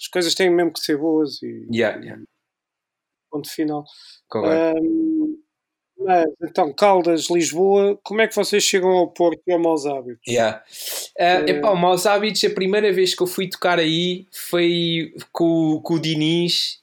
[0.00, 1.66] as coisas têm mesmo que ser boas e.
[1.72, 2.22] Yeah, yeah.
[3.30, 3.84] Ponto final.
[4.34, 5.25] Um,
[6.06, 10.20] mas, então, Caldas, Lisboa, como é que vocês chegam ao Porto e ao Maus Hábitos?
[10.24, 10.62] Yeah.
[11.18, 15.80] Uh, epá, o Maus Hábitos, a primeira vez que eu fui tocar aí foi com,
[15.82, 16.78] com o Diniz,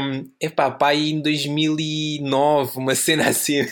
[0.00, 3.66] um, epá, pá, em 2009, uma cena assim.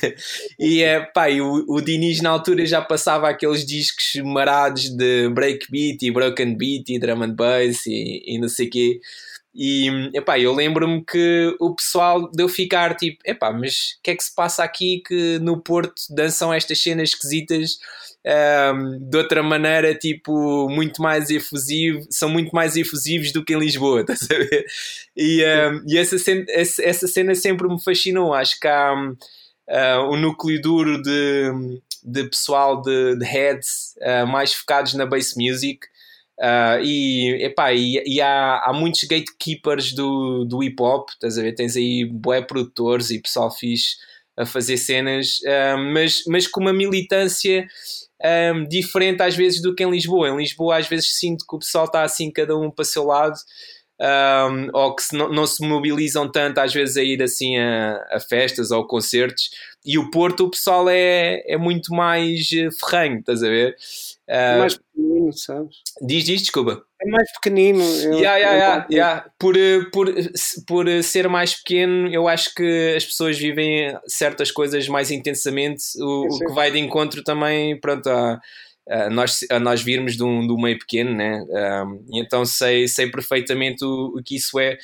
[0.59, 6.11] E epá, o, o Diniz na altura já passava aqueles discos marados de breakbeat e
[6.11, 9.01] broken beat e drum and bass e, e não sei o quê.
[9.57, 14.17] E epá, eu lembro-me que o pessoal deu ficar tipo, epá, mas o que é
[14.17, 17.79] que se passa aqui que no Porto dançam estas cenas esquisitas
[18.75, 23.59] um, de outra maneira, tipo, muito mais efusivo, são muito mais efusivos do que em
[23.59, 24.67] Lisboa, estás a ver?
[25.17, 28.35] E, um, e essa, cena, essa cena sempre me fascinou.
[28.35, 29.17] Acho que há um,
[29.71, 35.35] uh, um núcleo duro de, de pessoal de, de heads uh, mais focados na bass
[35.37, 35.87] music
[36.39, 41.43] Uh, e, epá, e, e há, há muitos gatekeepers do, do hip hop, estás a
[41.43, 41.55] ver?
[41.55, 43.97] Tens aí bué produtores e pessoal fixe
[44.37, 47.67] a fazer cenas, uh, mas, mas com uma militância
[48.55, 50.29] um, diferente às vezes do que em Lisboa.
[50.29, 53.05] Em Lisboa, às vezes sinto que o pessoal está assim, cada um para o seu
[53.05, 53.37] lado.
[53.99, 57.97] Um, ou que se não, não, se mobilizam tanto às vezes a ir assim a,
[58.13, 59.49] a, festas ou concertos
[59.87, 63.75] e o Porto o pessoal é, é muito mais eh, ferranho, estás a ver?
[64.29, 65.77] Uh, mais pequenino, sabes?
[66.03, 66.83] Diz, diz, desculpa.
[67.01, 67.83] É mais pequenino.
[67.83, 69.31] Eu, yeah, yeah, yeah, yeah.
[69.39, 70.13] Por, eh, por,
[70.67, 76.27] por ser mais pequeno, eu acho que as pessoas vivem certas coisas mais intensamente, o,
[76.27, 78.41] o que vai de encontro também, pronto, a,
[78.89, 81.45] a nós, a nós virmos de um, de um meio pequeno, né?
[81.85, 84.79] Um, então sei, sei perfeitamente o, o que isso é.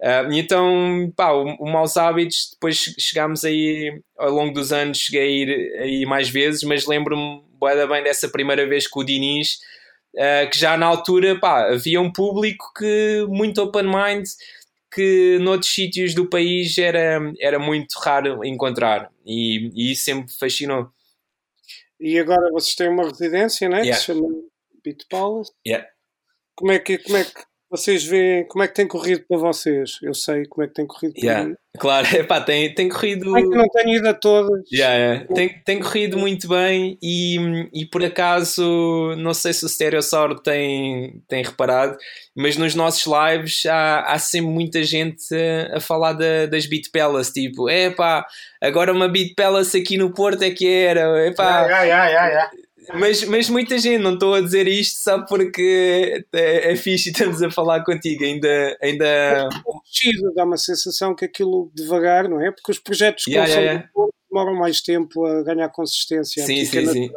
[0.00, 5.22] Uh, então, pá, o, o Maus Hábitos, depois chegámos aí, ao longo dos anos, cheguei
[5.22, 7.42] a ir aí mais vezes, mas lembro-me
[7.88, 9.58] bem dessa primeira vez com o Diniz,
[10.14, 14.26] uh, que já na altura, pá, havia um público que, muito open mind,
[14.92, 20.90] que noutros sítios do país era, era muito raro encontrar, e, e isso sempre fascinou.
[22.04, 23.78] E agora vocês têm uma residência, né?
[23.78, 23.92] Yeah.
[23.92, 24.28] Que se chama
[24.84, 25.50] Beat Palace.
[25.66, 25.88] Yeah.
[26.54, 27.42] Como é que, como é que
[27.76, 29.98] vocês veem como é que tem corrido para vocês?
[30.00, 31.44] Eu sei como é que tem corrido para yeah.
[31.44, 31.56] mim.
[31.76, 33.36] Claro, epá, tem, tem corrido.
[33.36, 34.62] É que não tenho ido a todas.
[34.72, 35.34] Yeah, yeah.
[35.34, 37.36] Tem, tem corrido muito bem e,
[37.72, 41.96] e por acaso, não sei se o Stereosaur tem, tem reparado,
[42.36, 46.92] mas nos nossos lives há, há sempre muita gente a, a falar da, das Beat
[46.92, 47.32] Palace.
[47.32, 48.24] Tipo, epá,
[48.62, 51.26] agora uma Beat Palace aqui no Porto é que era.
[51.26, 52.50] Epá, yeah, yeah, yeah, yeah.
[52.92, 57.12] Mas, mas muita gente, não estou a dizer isto só porque é, é fixe e
[57.12, 58.24] estamos a falar contigo.
[58.24, 58.76] Ainda.
[58.82, 59.48] ainda...
[60.34, 62.50] Dá uma sensação que aquilo devagar, não é?
[62.50, 63.88] Porque os projetos yeah, yeah, yeah.
[64.30, 66.44] demoram mais tempo a ganhar consistência.
[66.44, 67.10] Sim, sim, sim.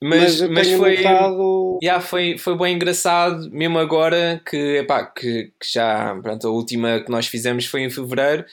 [0.00, 1.78] Mas, mas, mas foi, notado...
[1.82, 7.00] yeah, foi, foi bem engraçado, mesmo agora que, epá, que, que já pronto, a última
[7.00, 8.44] que nós fizemos foi em fevereiro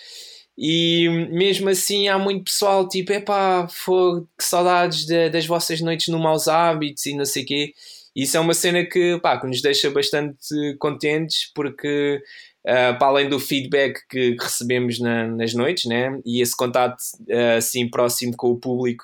[0.57, 6.19] e mesmo assim há muito pessoal tipo, epá, que saudades de, das vossas noites no
[6.19, 7.73] Maus Hábitos e não sei o quê.
[8.15, 10.37] Isso é uma cena que, pá, que nos deixa bastante
[10.79, 12.21] contentes porque
[12.65, 16.97] uh, para além do feedback que, que recebemos na, nas noites né, e esse contato
[17.29, 19.03] uh, assim próximo com o público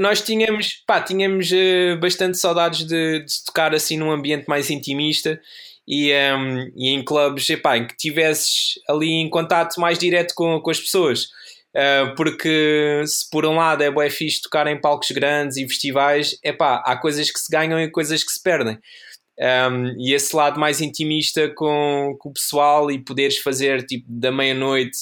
[0.00, 5.40] nós tínhamos, pá, tínhamos uh, bastante saudades de, de, tocar assim num ambiente mais intimista
[5.90, 10.60] e, um, e em clubes epá, em que tivesses ali em contato mais direto com,
[10.60, 11.24] com as pessoas.
[11.74, 16.38] Uh, porque se por um lado é bué fixe tocar em palcos grandes e festivais,
[16.44, 18.78] epá, há coisas que se ganham e coisas que se perdem.
[19.40, 24.30] Um, e esse lado mais intimista com, com o pessoal e poderes fazer tipo da
[24.30, 24.96] meia-noite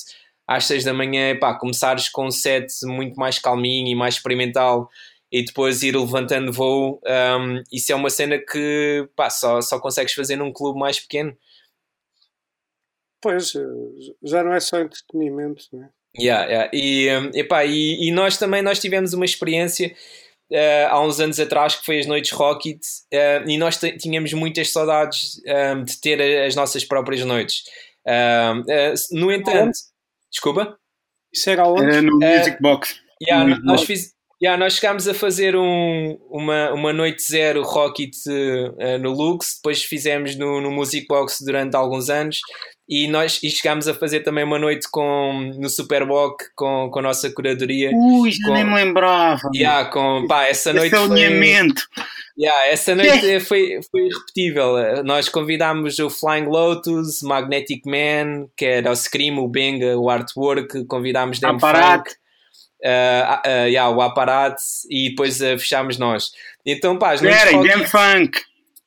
[0.46, 4.88] às seis da manhã, epá, começares com um set muito mais calminho e mais experimental
[5.31, 7.01] e depois ir levantando voo.
[7.07, 11.37] Um, isso é uma cena que pá, só, só consegues fazer num clube mais pequeno.
[13.21, 13.61] Pois, eh,
[14.23, 15.88] já não é só entretenimento, não é?
[16.19, 16.71] Yeah, yeah.
[16.73, 19.95] E, um, epá, e, e nós também nós tivemos uma experiência
[20.51, 22.81] uh, há uns anos atrás que foi as noites Rocket
[23.12, 27.64] uh, e nós tínhamos muitas saudades um, de ter as nossas próprias noites.
[28.07, 29.77] Uh, no entanto,
[30.31, 30.79] desculpa?
[31.33, 31.85] Isso era onde?
[31.85, 32.97] Era no Music Box.
[33.23, 38.14] Yeah, no nós, fiz, yeah, nós chegámos a fazer um, uma, uma noite zero Rocket
[39.01, 42.40] no Lux, depois fizemos no, no Music Box durante alguns anos
[42.88, 47.03] e nós e chegámos a fazer também uma noite com, no Superboc com, com a
[47.03, 47.90] nossa curadoria.
[47.92, 49.51] Ui, com, nem me lembrava.
[49.55, 51.83] Yeah, com, pá, essa noite Esse alinhamento.
[51.94, 52.05] Foi,
[52.38, 55.05] yeah, essa noite foi, foi irrepetível.
[55.05, 60.87] Nós convidámos o Flying Lotus, Magnetic Man, que era o Scream, o Benga, o Artwork,
[60.87, 62.11] convidámos Dem Funk.
[62.85, 64.57] Uh, uh, yeah, o Apparat
[64.88, 66.31] e depois uh, fechámos nós.
[66.64, 68.41] Então, pá, as noites Era, Dem Funk.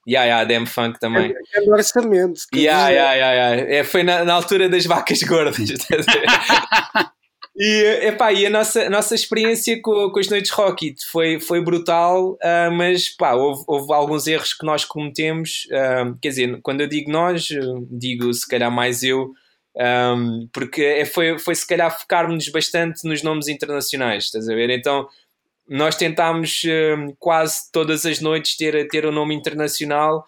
[0.07, 1.33] Yeah, yeah, Dem Funk também.
[1.53, 2.41] É, é orçamento.
[2.55, 3.75] Yeah, yeah, yeah, yeah.
[3.75, 5.57] É, foi na, na altura das vacas gordas.
[7.55, 11.61] e, epá, e a nossa, a nossa experiência com, com as noites Rocket foi, foi
[11.61, 15.67] brutal, uh, mas pá, houve, houve alguns erros que nós cometemos.
[15.67, 17.47] Uh, quer dizer, quando eu digo nós,
[17.91, 19.33] digo se calhar mais eu,
[19.75, 24.69] um, porque é, foi, foi se calhar focarmos bastante nos nomes internacionais, estás a ver?
[24.69, 25.07] Então
[25.67, 30.25] nós tentámos uh, quase todas as noites ter, ter um nome internacional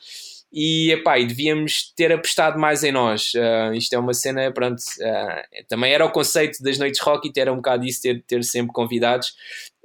[0.53, 3.31] e, epá, devíamos ter apostado mais em nós.
[3.33, 7.39] Uh, isto é uma cena, pronto, uh, também era o conceito das noites rock e
[7.39, 9.33] era um bocado isso, ter, ter sempre convidados.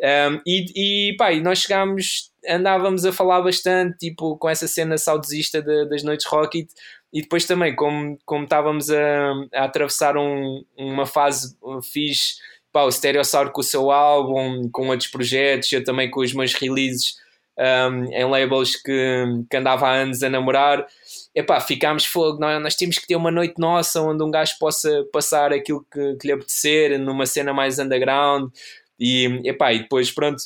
[0.00, 4.96] Um, e, e, pá, e nós chegámos, andávamos a falar bastante, tipo, com essa cena
[4.98, 6.68] saudosista de, das noites rock
[7.12, 12.36] e depois também, como, como estávamos a, a atravessar um, uma fase fixe
[12.72, 16.54] pá, o Stereossauro com o seu álbum, com outros projetos, eu também com os meus
[16.54, 17.16] releases
[17.58, 20.86] um, em labels que, que andava há anos a namorar.
[21.34, 25.04] Epá, ficámos fogo, nós, nós temos que ter uma noite nossa onde um gajo possa
[25.12, 28.50] passar aquilo que, que lhe apetecer, numa cena mais underground.
[28.98, 30.40] E, epá, e depois, pronto,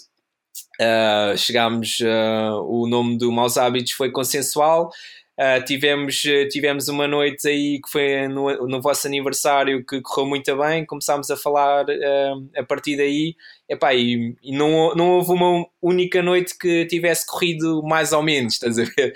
[0.80, 4.90] uh, chegámos, uh, o nome do Maus Hábitos foi consensual.
[5.38, 10.28] Uh, tivemos, eh, tivemos uma noite aí que foi no, no vosso aniversário que correu
[10.28, 13.34] muito bem, começámos a falar uh, a partir daí
[13.66, 18.54] epá, e, e não, não houve uma única noite que tivesse corrido mais ou menos,
[18.54, 19.14] estás a ver?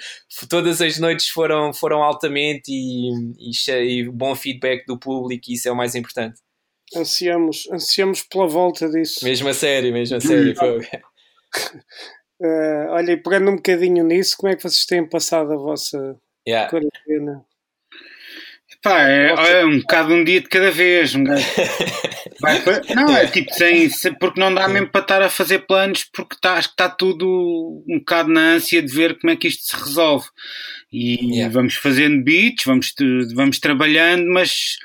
[0.48, 5.68] Todas as noites foram, foram altamente e, e, e bom feedback do público e isso
[5.68, 6.40] é o mais importante.
[6.94, 9.22] Ansiamos, ansiamos pela volta disso.
[9.22, 10.54] Mesmo a sério, mesmo a sério.
[12.40, 16.16] Uh, olha, e pegando um bocadinho nisso, como é que vocês têm passado a vossa
[16.46, 16.70] yeah.
[16.70, 17.44] quarentena?
[18.82, 21.14] Pá, é, é, um bocado um dia de cada vez.
[21.14, 21.24] Um
[22.40, 22.62] Vai,
[22.94, 26.54] não, é tipo, sem, porque não dá mesmo para estar a fazer planos, porque tá,
[26.54, 29.76] acho que está tudo um bocado na ânsia de ver como é que isto se
[29.76, 30.26] resolve.
[30.92, 31.52] E yeah.
[31.52, 32.94] vamos fazendo beats, vamos,
[33.34, 34.76] vamos trabalhando, mas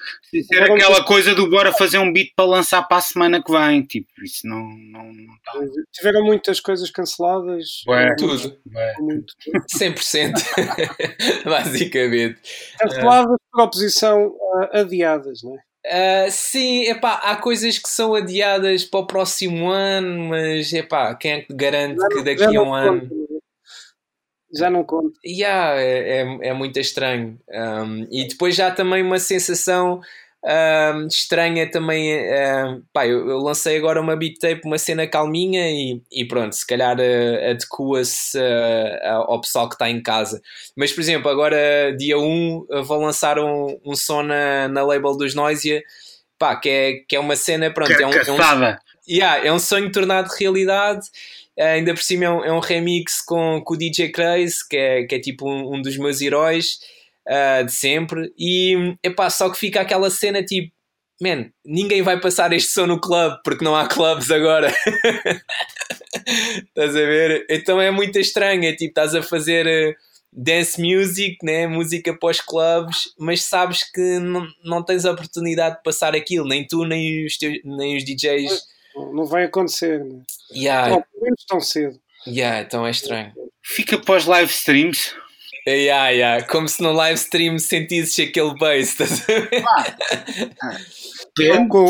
[0.48, 3.84] ser aquela coisa do bora fazer um beat para lançar para a semana que vem.
[3.84, 4.62] Tipo, isso não,
[4.92, 5.54] não, não tá.
[5.92, 7.84] Tiveram muitas coisas canceladas.
[7.88, 8.58] Ué, tudo.
[8.74, 8.94] Ué.
[9.00, 9.34] Muito.
[9.78, 10.34] 100%.
[11.46, 12.40] Basicamente.
[12.80, 15.71] Canceladas por oposição uh, adiadas, não é?
[15.86, 21.32] Uh, sim, epá, há coisas que são adiadas para o próximo ano, mas epá, quem
[21.32, 23.10] é que garante não, que daqui a um ano.
[24.54, 25.18] Já não conta.
[25.26, 27.40] Yeah, é, é, é muito estranho.
[27.50, 30.02] Um, e depois já também uma sensação
[30.44, 32.18] um, estranha também.
[32.18, 36.56] Um, pá, eu, eu, lancei agora uma beat tape, uma cena calminha e, e pronto,
[36.56, 40.42] se calhar uh, adequa-se uh, ao pessoal que está em casa.
[40.76, 45.36] Mas, por exemplo, agora dia 1 vou lançar um, um som na, na label dos
[45.36, 45.84] Noisia,
[46.40, 48.78] pá, que é, que é uma cena, pronto, é um, é um,
[49.08, 51.08] yeah, é um sonho tornado realidade.
[51.56, 55.04] Uh, ainda por cima é um, é remix com, com o DJ Craze, que é,
[55.04, 56.80] que é tipo um dos meus heróis
[57.32, 58.34] uh, de sempre.
[58.38, 60.72] E epá, só que fica aquela cena tipo,
[61.22, 64.74] man, ninguém vai passar este som no clube porque não há clubes agora.
[66.68, 67.46] estás a ver?
[67.50, 69.96] Então é muito estranho, é tipo, estás a fazer uh,
[70.34, 71.68] dance music, né?
[71.68, 76.48] música para os clubes, mas sabes que não, não tens a oportunidade de passar aquilo,
[76.48, 78.72] nem tu, nem os, teus, nem os DJs.
[79.14, 80.22] Não vai acontecer, né?
[80.54, 80.90] Yeah.
[80.90, 81.04] Não,
[81.48, 81.98] tão cedo.
[82.28, 83.34] Yeah, então é estranho.
[83.64, 85.14] Fica para os live streams.
[85.68, 86.48] Yeah, yeah.
[86.48, 88.98] Como se no live stream sentisses aquele bass.
[91.40, 91.68] Ah.
[91.70, 91.86] com,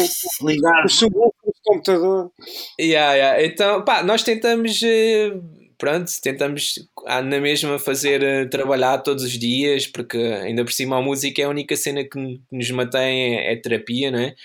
[0.46, 2.32] ligar o subwoofer do computador.
[2.80, 3.46] Yeah, yeah.
[3.46, 4.82] Então, pá, nós tentamos.
[4.84, 5.32] Eh,
[5.78, 6.76] pronto, tentamos
[7.08, 11.42] ah, na mesma fazer eh, trabalhar todos os dias, porque ainda por cima a música
[11.42, 14.36] é a única cena que nos mantém, é, é terapia, não é?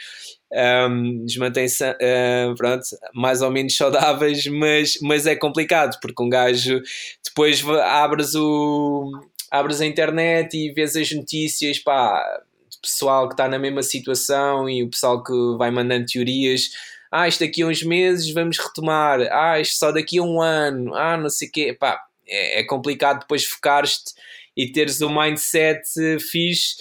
[0.52, 6.28] Um, nos mantém uh, pronto, mais ou menos saudáveis, mas, mas é complicado porque um
[6.28, 6.80] gajo
[7.24, 9.10] depois abres, o,
[9.50, 12.22] abres a internet e vês as notícias pá,
[12.70, 16.70] de pessoal que está na mesma situação e o pessoal que vai mandando teorias.
[17.10, 19.20] Ah, isto daqui a uns meses vamos retomar.
[19.30, 20.94] Ah, isto só daqui a um ano.
[20.94, 21.76] Ah, não sei o quê.
[21.78, 24.12] Pá, é, é complicado depois focares-te
[24.56, 25.82] e teres o um mindset
[26.18, 26.76] fixe.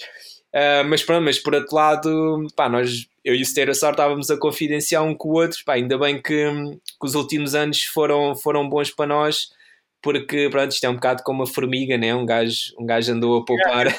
[0.54, 4.38] Uh, mas pronto, mas por outro lado, pá, nós eu e o Sterassor estávamos a
[4.38, 5.58] confidenciar um com o outro.
[5.66, 9.48] Pá, ainda bem que, que, os últimos anos foram, foram bons para nós,
[10.06, 12.14] porque pronto, isto é um bocado como uma formiga, né?
[12.14, 13.88] um, gajo, um gajo andou a poupar.
[13.88, 13.92] É,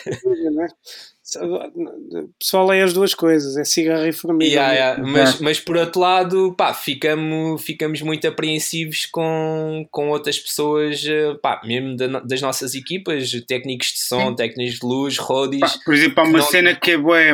[1.36, 4.50] é, o pessoal é as duas coisas, é cigarro e formiga.
[4.50, 5.04] Yeah, yeah.
[5.06, 11.36] Mas, mas por outro lado, pá, ficamos, ficamos muito apreensivos com, com outras pessoas, eh,
[11.42, 14.36] pá, mesmo da, das nossas equipas, técnicos de som, Sim.
[14.36, 15.84] técnicos de luz, roadies.
[15.84, 16.46] por exemplo, há uma não...
[16.46, 17.34] cena que é bué,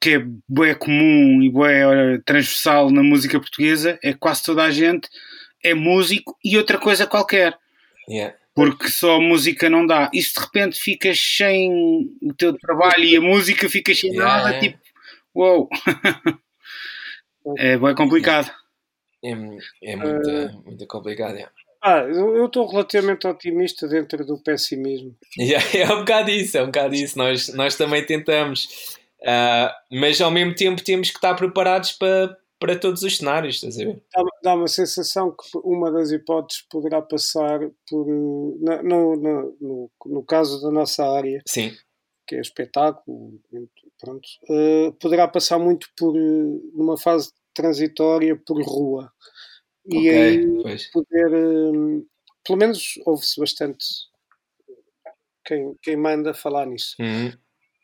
[0.00, 5.06] que é bué comum e bué transversal na música portuguesa, é quase toda a gente
[5.66, 7.58] é músico e outra coisa qualquer.
[8.08, 10.10] Yeah porque só a música não dá.
[10.14, 14.44] E se de repente ficas sem o teu trabalho e a música fica sem yeah,
[14.44, 14.78] nada, tipo,
[15.34, 15.68] uou,
[17.44, 17.54] wow.
[17.58, 18.50] é bem complicado.
[19.22, 19.30] É,
[19.82, 21.36] é muito, uh, muito complicado.
[21.36, 21.46] É.
[21.82, 25.14] Ah, eu estou relativamente otimista dentro do pessimismo.
[25.38, 27.18] Yeah, é um bocado isso, é um bocado isso.
[27.18, 32.78] Nós, nós também tentamos, uh, mas ao mesmo tempo temos que estar preparados para para
[32.78, 34.02] todos os cenários, estás a ver?
[34.14, 38.06] Dá, dá uma sensação que uma das hipóteses poderá passar por.
[38.06, 41.76] No, no, no, no caso da nossa área, Sim.
[42.26, 43.40] que é espetáculo,
[44.00, 46.14] pronto, uh, poderá passar muito por.
[46.14, 49.12] numa fase transitória por rua.
[49.88, 50.90] E okay, aí pois.
[50.90, 51.32] poder.
[51.32, 52.06] Uh,
[52.44, 53.84] pelo menos ouve-se bastante
[55.44, 56.94] quem, quem manda falar nisso.
[57.00, 57.32] Uhum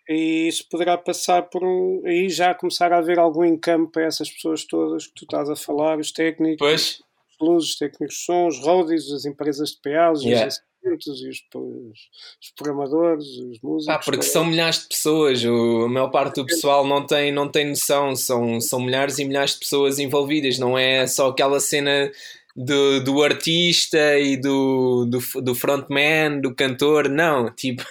[0.09, 2.03] e isso poderá passar por um.
[2.05, 5.57] aí já começar a haver algum encampo para essas pessoas todas que tu estás a
[5.57, 7.03] falar, os técnicos, pois.
[7.31, 10.47] os luzes, os técnicos de som, os roadies, as empresas de PA, os yeah.
[10.47, 13.89] assistentes e os, os, programadores, os músicos.
[13.89, 17.49] Ah, porque são milhares de pessoas, o, a maior parte do pessoal não tem, não
[17.49, 22.11] tem noção, são, são milhares e milhares de pessoas envolvidas, não é só aquela cena
[22.55, 27.85] do, do artista e do, do, do frontman, do cantor, não, tipo,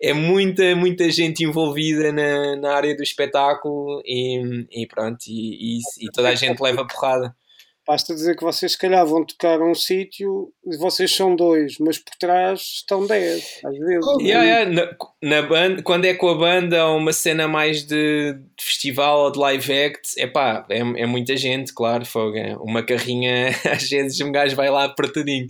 [0.00, 6.06] é muita, muita gente envolvida na, na área do espetáculo e, e pronto, e, e,
[6.06, 7.34] e toda a gente leva porrada.
[7.86, 11.98] Basta dizer que vocês, se calhar, vão tocar um sítio e vocês são dois, mas
[11.98, 14.06] por trás estão dez, às vezes.
[14.06, 14.70] Oh, yeah, yeah.
[14.70, 19.24] Na, na banda, quando é com a banda ou uma cena mais de, de festival
[19.24, 22.06] ou de live act, epá, é, é muita gente, claro.
[22.06, 25.46] Fogo, é uma carrinha, às vezes um gajo vai lá apertadinho.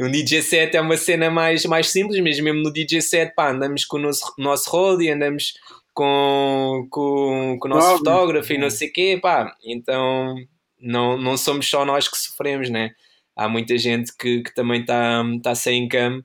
[0.00, 3.50] Um DJ set é uma cena mais, mais simples, mas mesmo no DJ set, pá,
[3.50, 5.54] andamos com o nosso, nosso roadie, andamos
[5.94, 10.34] com, com, com o nosso fotógrafo e não sei o quê, pá, então
[10.80, 12.94] não, não somos só nós que sofremos, né?
[13.36, 16.24] Há muita gente que, que também está tá sem cam.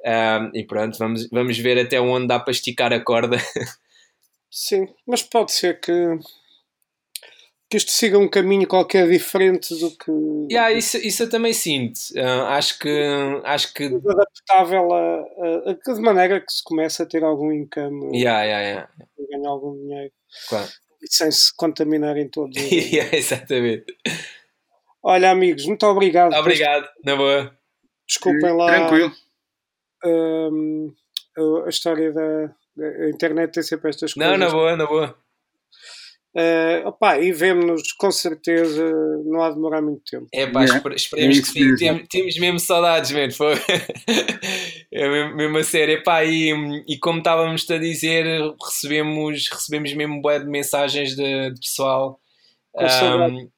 [0.00, 3.36] Uh, e pronto, vamos, vamos ver até onde dá para esticar a corda.
[4.50, 5.92] Sim, mas pode ser que,
[7.68, 10.10] que isto siga um caminho qualquer diferente do que.
[10.50, 11.98] Yeah, isso, isso eu também sinto.
[12.16, 13.10] Uh, acho que.
[13.44, 13.84] Acho que...
[13.84, 18.16] Adaptável a, a, a, de maneira que se começa a ter algum income.
[18.16, 18.88] Yeah, yeah, yeah.
[19.30, 20.12] Ganhar algum dinheiro.
[20.48, 20.68] Claro
[21.06, 22.56] sem se contaminarem todos.
[23.12, 23.96] Exatamente.
[25.02, 26.34] Olha, amigos, muito obrigado.
[26.34, 27.56] Obrigado, na boa.
[28.06, 28.66] Desculpem lá.
[28.66, 29.12] Tranquilo.
[30.04, 30.94] Um,
[31.66, 34.32] a história da, da, internet tem sempre estas coisas.
[34.32, 35.18] Não, na boa, na boa.
[36.38, 38.88] Uh, opa, e vemos-nos com certeza,
[39.24, 40.28] não há de demorar muito tempo.
[40.32, 40.94] É pá, yeah.
[40.94, 41.74] esperemos é que sim.
[41.74, 43.32] Temos, temos mesmo saudades, mesmo.
[43.32, 43.54] Foi.
[44.92, 45.94] é mesmo, mesmo a sério.
[45.94, 46.52] Epá, e,
[46.86, 48.24] e como estávamos a dizer,
[48.64, 52.20] recebemos, recebemos mesmo bué de mensagens de, de pessoal.
[52.72, 53.50] Com um,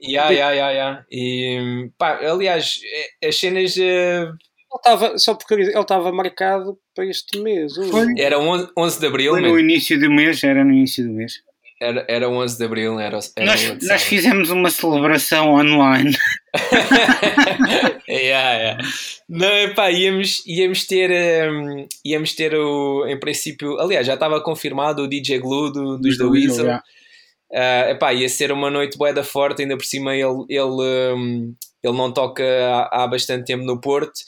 [0.00, 1.04] yeah, yeah, yeah, yeah.
[1.10, 2.78] E, pá, aliás,
[3.24, 3.76] as cenas.
[3.76, 4.30] Uh,
[4.70, 7.72] ele estava, só porque ele estava marcado para este mês.
[8.16, 9.32] Era 11, 11 de abril.
[9.32, 11.47] Foi no início do mês, era no início do mês.
[11.80, 16.10] Era, era 11 de Abril, era, era nós, nós fizemos uma celebração online.
[18.08, 18.84] yeah, yeah.
[19.28, 21.08] Não, pá, íamos, íamos ter,
[21.48, 26.18] um, íamos ter o, em princípio, aliás, já estava confirmado o DJ Glue do, dos
[26.18, 26.64] The Weasel.
[26.64, 26.82] Yeah.
[27.50, 31.96] Uh, epá, ia ser uma noite boeda forte, ainda por cima ele, ele, um, ele
[31.96, 34.20] não toca há, há bastante tempo no Porto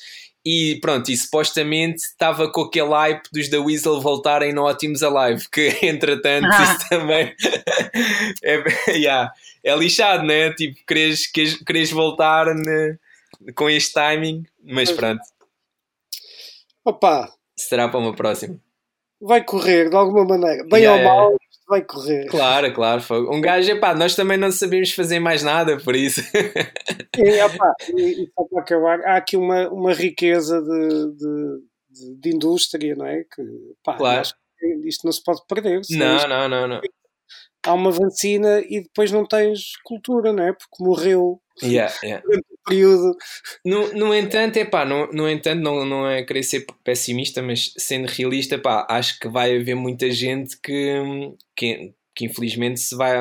[0.44, 5.48] e pronto, e supostamente estava com aquele hype dos da Weasel voltarem no Ótimos Alive,
[5.50, 6.62] que entretanto ah.
[6.62, 7.34] isso também
[8.42, 9.32] é, yeah,
[9.62, 10.52] é lixado, né?
[10.54, 12.98] Tipo, queres, queres, queres voltar né?
[13.54, 15.20] com este timing, mas pronto.
[16.84, 17.32] Opa!
[17.56, 18.58] Será para uma próxima.
[19.20, 21.36] Vai correr de alguma maneira, bem yeah, ou mal,
[21.70, 22.26] vai correr.
[22.26, 23.02] Claro, claro.
[23.32, 26.20] Um gajo, epá, nós também não sabemos fazer mais nada, por isso.
[27.16, 31.60] e, opa, e, e só para acabar, há aqui uma, uma riqueza de, de,
[31.90, 33.24] de, de indústria, não é?
[33.24, 33.42] Que,
[33.82, 34.28] pá, Claro.
[34.84, 35.80] isto não se pode perder.
[35.90, 36.80] Não, isto- não, não, não.
[37.64, 40.52] Há uma vacina e depois não tens cultura, não é?
[40.52, 42.24] Porque morreu Yeah, yeah.
[42.26, 43.16] durante período.
[43.64, 48.06] No, no entanto, epá, no, no entanto, não, não é querer ser pessimista, mas sendo
[48.06, 50.94] realista, pá, acho que vai haver muita gente que,
[51.56, 53.16] que, que infelizmente se vai,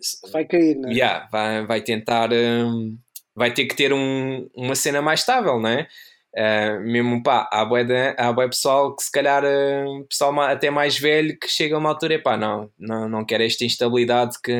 [0.00, 0.92] se- Vai cair, não é?
[0.92, 2.98] yeah, vai, vai tentar, hum,
[3.34, 5.88] vai ter que ter um, uma cena mais estável, não é?
[6.36, 10.70] Uh, mesmo pá, há bué, de- há bué pessoal que se calhar uh, pessoal até
[10.70, 14.36] mais velho que chega a uma altura e pá, não, não, não quer esta instabilidade
[14.44, 14.52] que,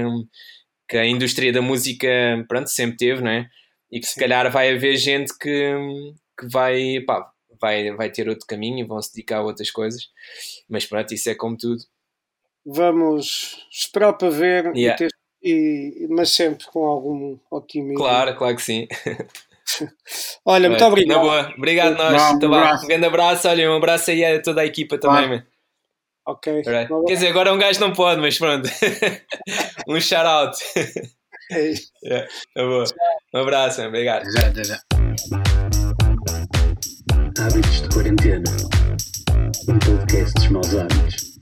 [0.88, 2.08] que a indústria da música
[2.48, 3.48] pronto, sempre teve, não é?
[3.90, 5.74] E que se calhar vai haver gente que,
[6.38, 7.30] que vai, pá,
[7.60, 10.02] vai, vai ter outro caminho e vão se dedicar a outras coisas,
[10.68, 11.82] mas pronto, isso é como tudo.
[12.66, 14.96] Vamos esperar para ver, e Yeah.
[14.98, 15.10] ter-
[15.42, 17.96] e- mas sempre com algum otimismo.
[17.98, 18.86] Claro, claro que sim.
[20.44, 21.20] Olha, muito Na obrigado.
[21.20, 22.12] boa, obrigado nós.
[22.22, 22.84] Vá, um abraço.
[22.84, 25.42] Um grande abraço, olha, um abraço aí a toda a equipa também.
[26.26, 26.52] Ok.
[26.66, 26.92] Alright.
[26.92, 28.68] Uma Quer dizer, agora um gajo não pode, mas pronto.
[29.88, 30.58] um shout out.
[31.50, 31.74] boa-
[32.04, 32.84] yeah, tá boa.
[33.34, 34.24] Um abraço, obrigado.
[34.32, 34.78] Já, já, já.
[37.40, 38.44] Hábitos de Quarentena.
[39.68, 41.38] Um podcast dos maus hábitos.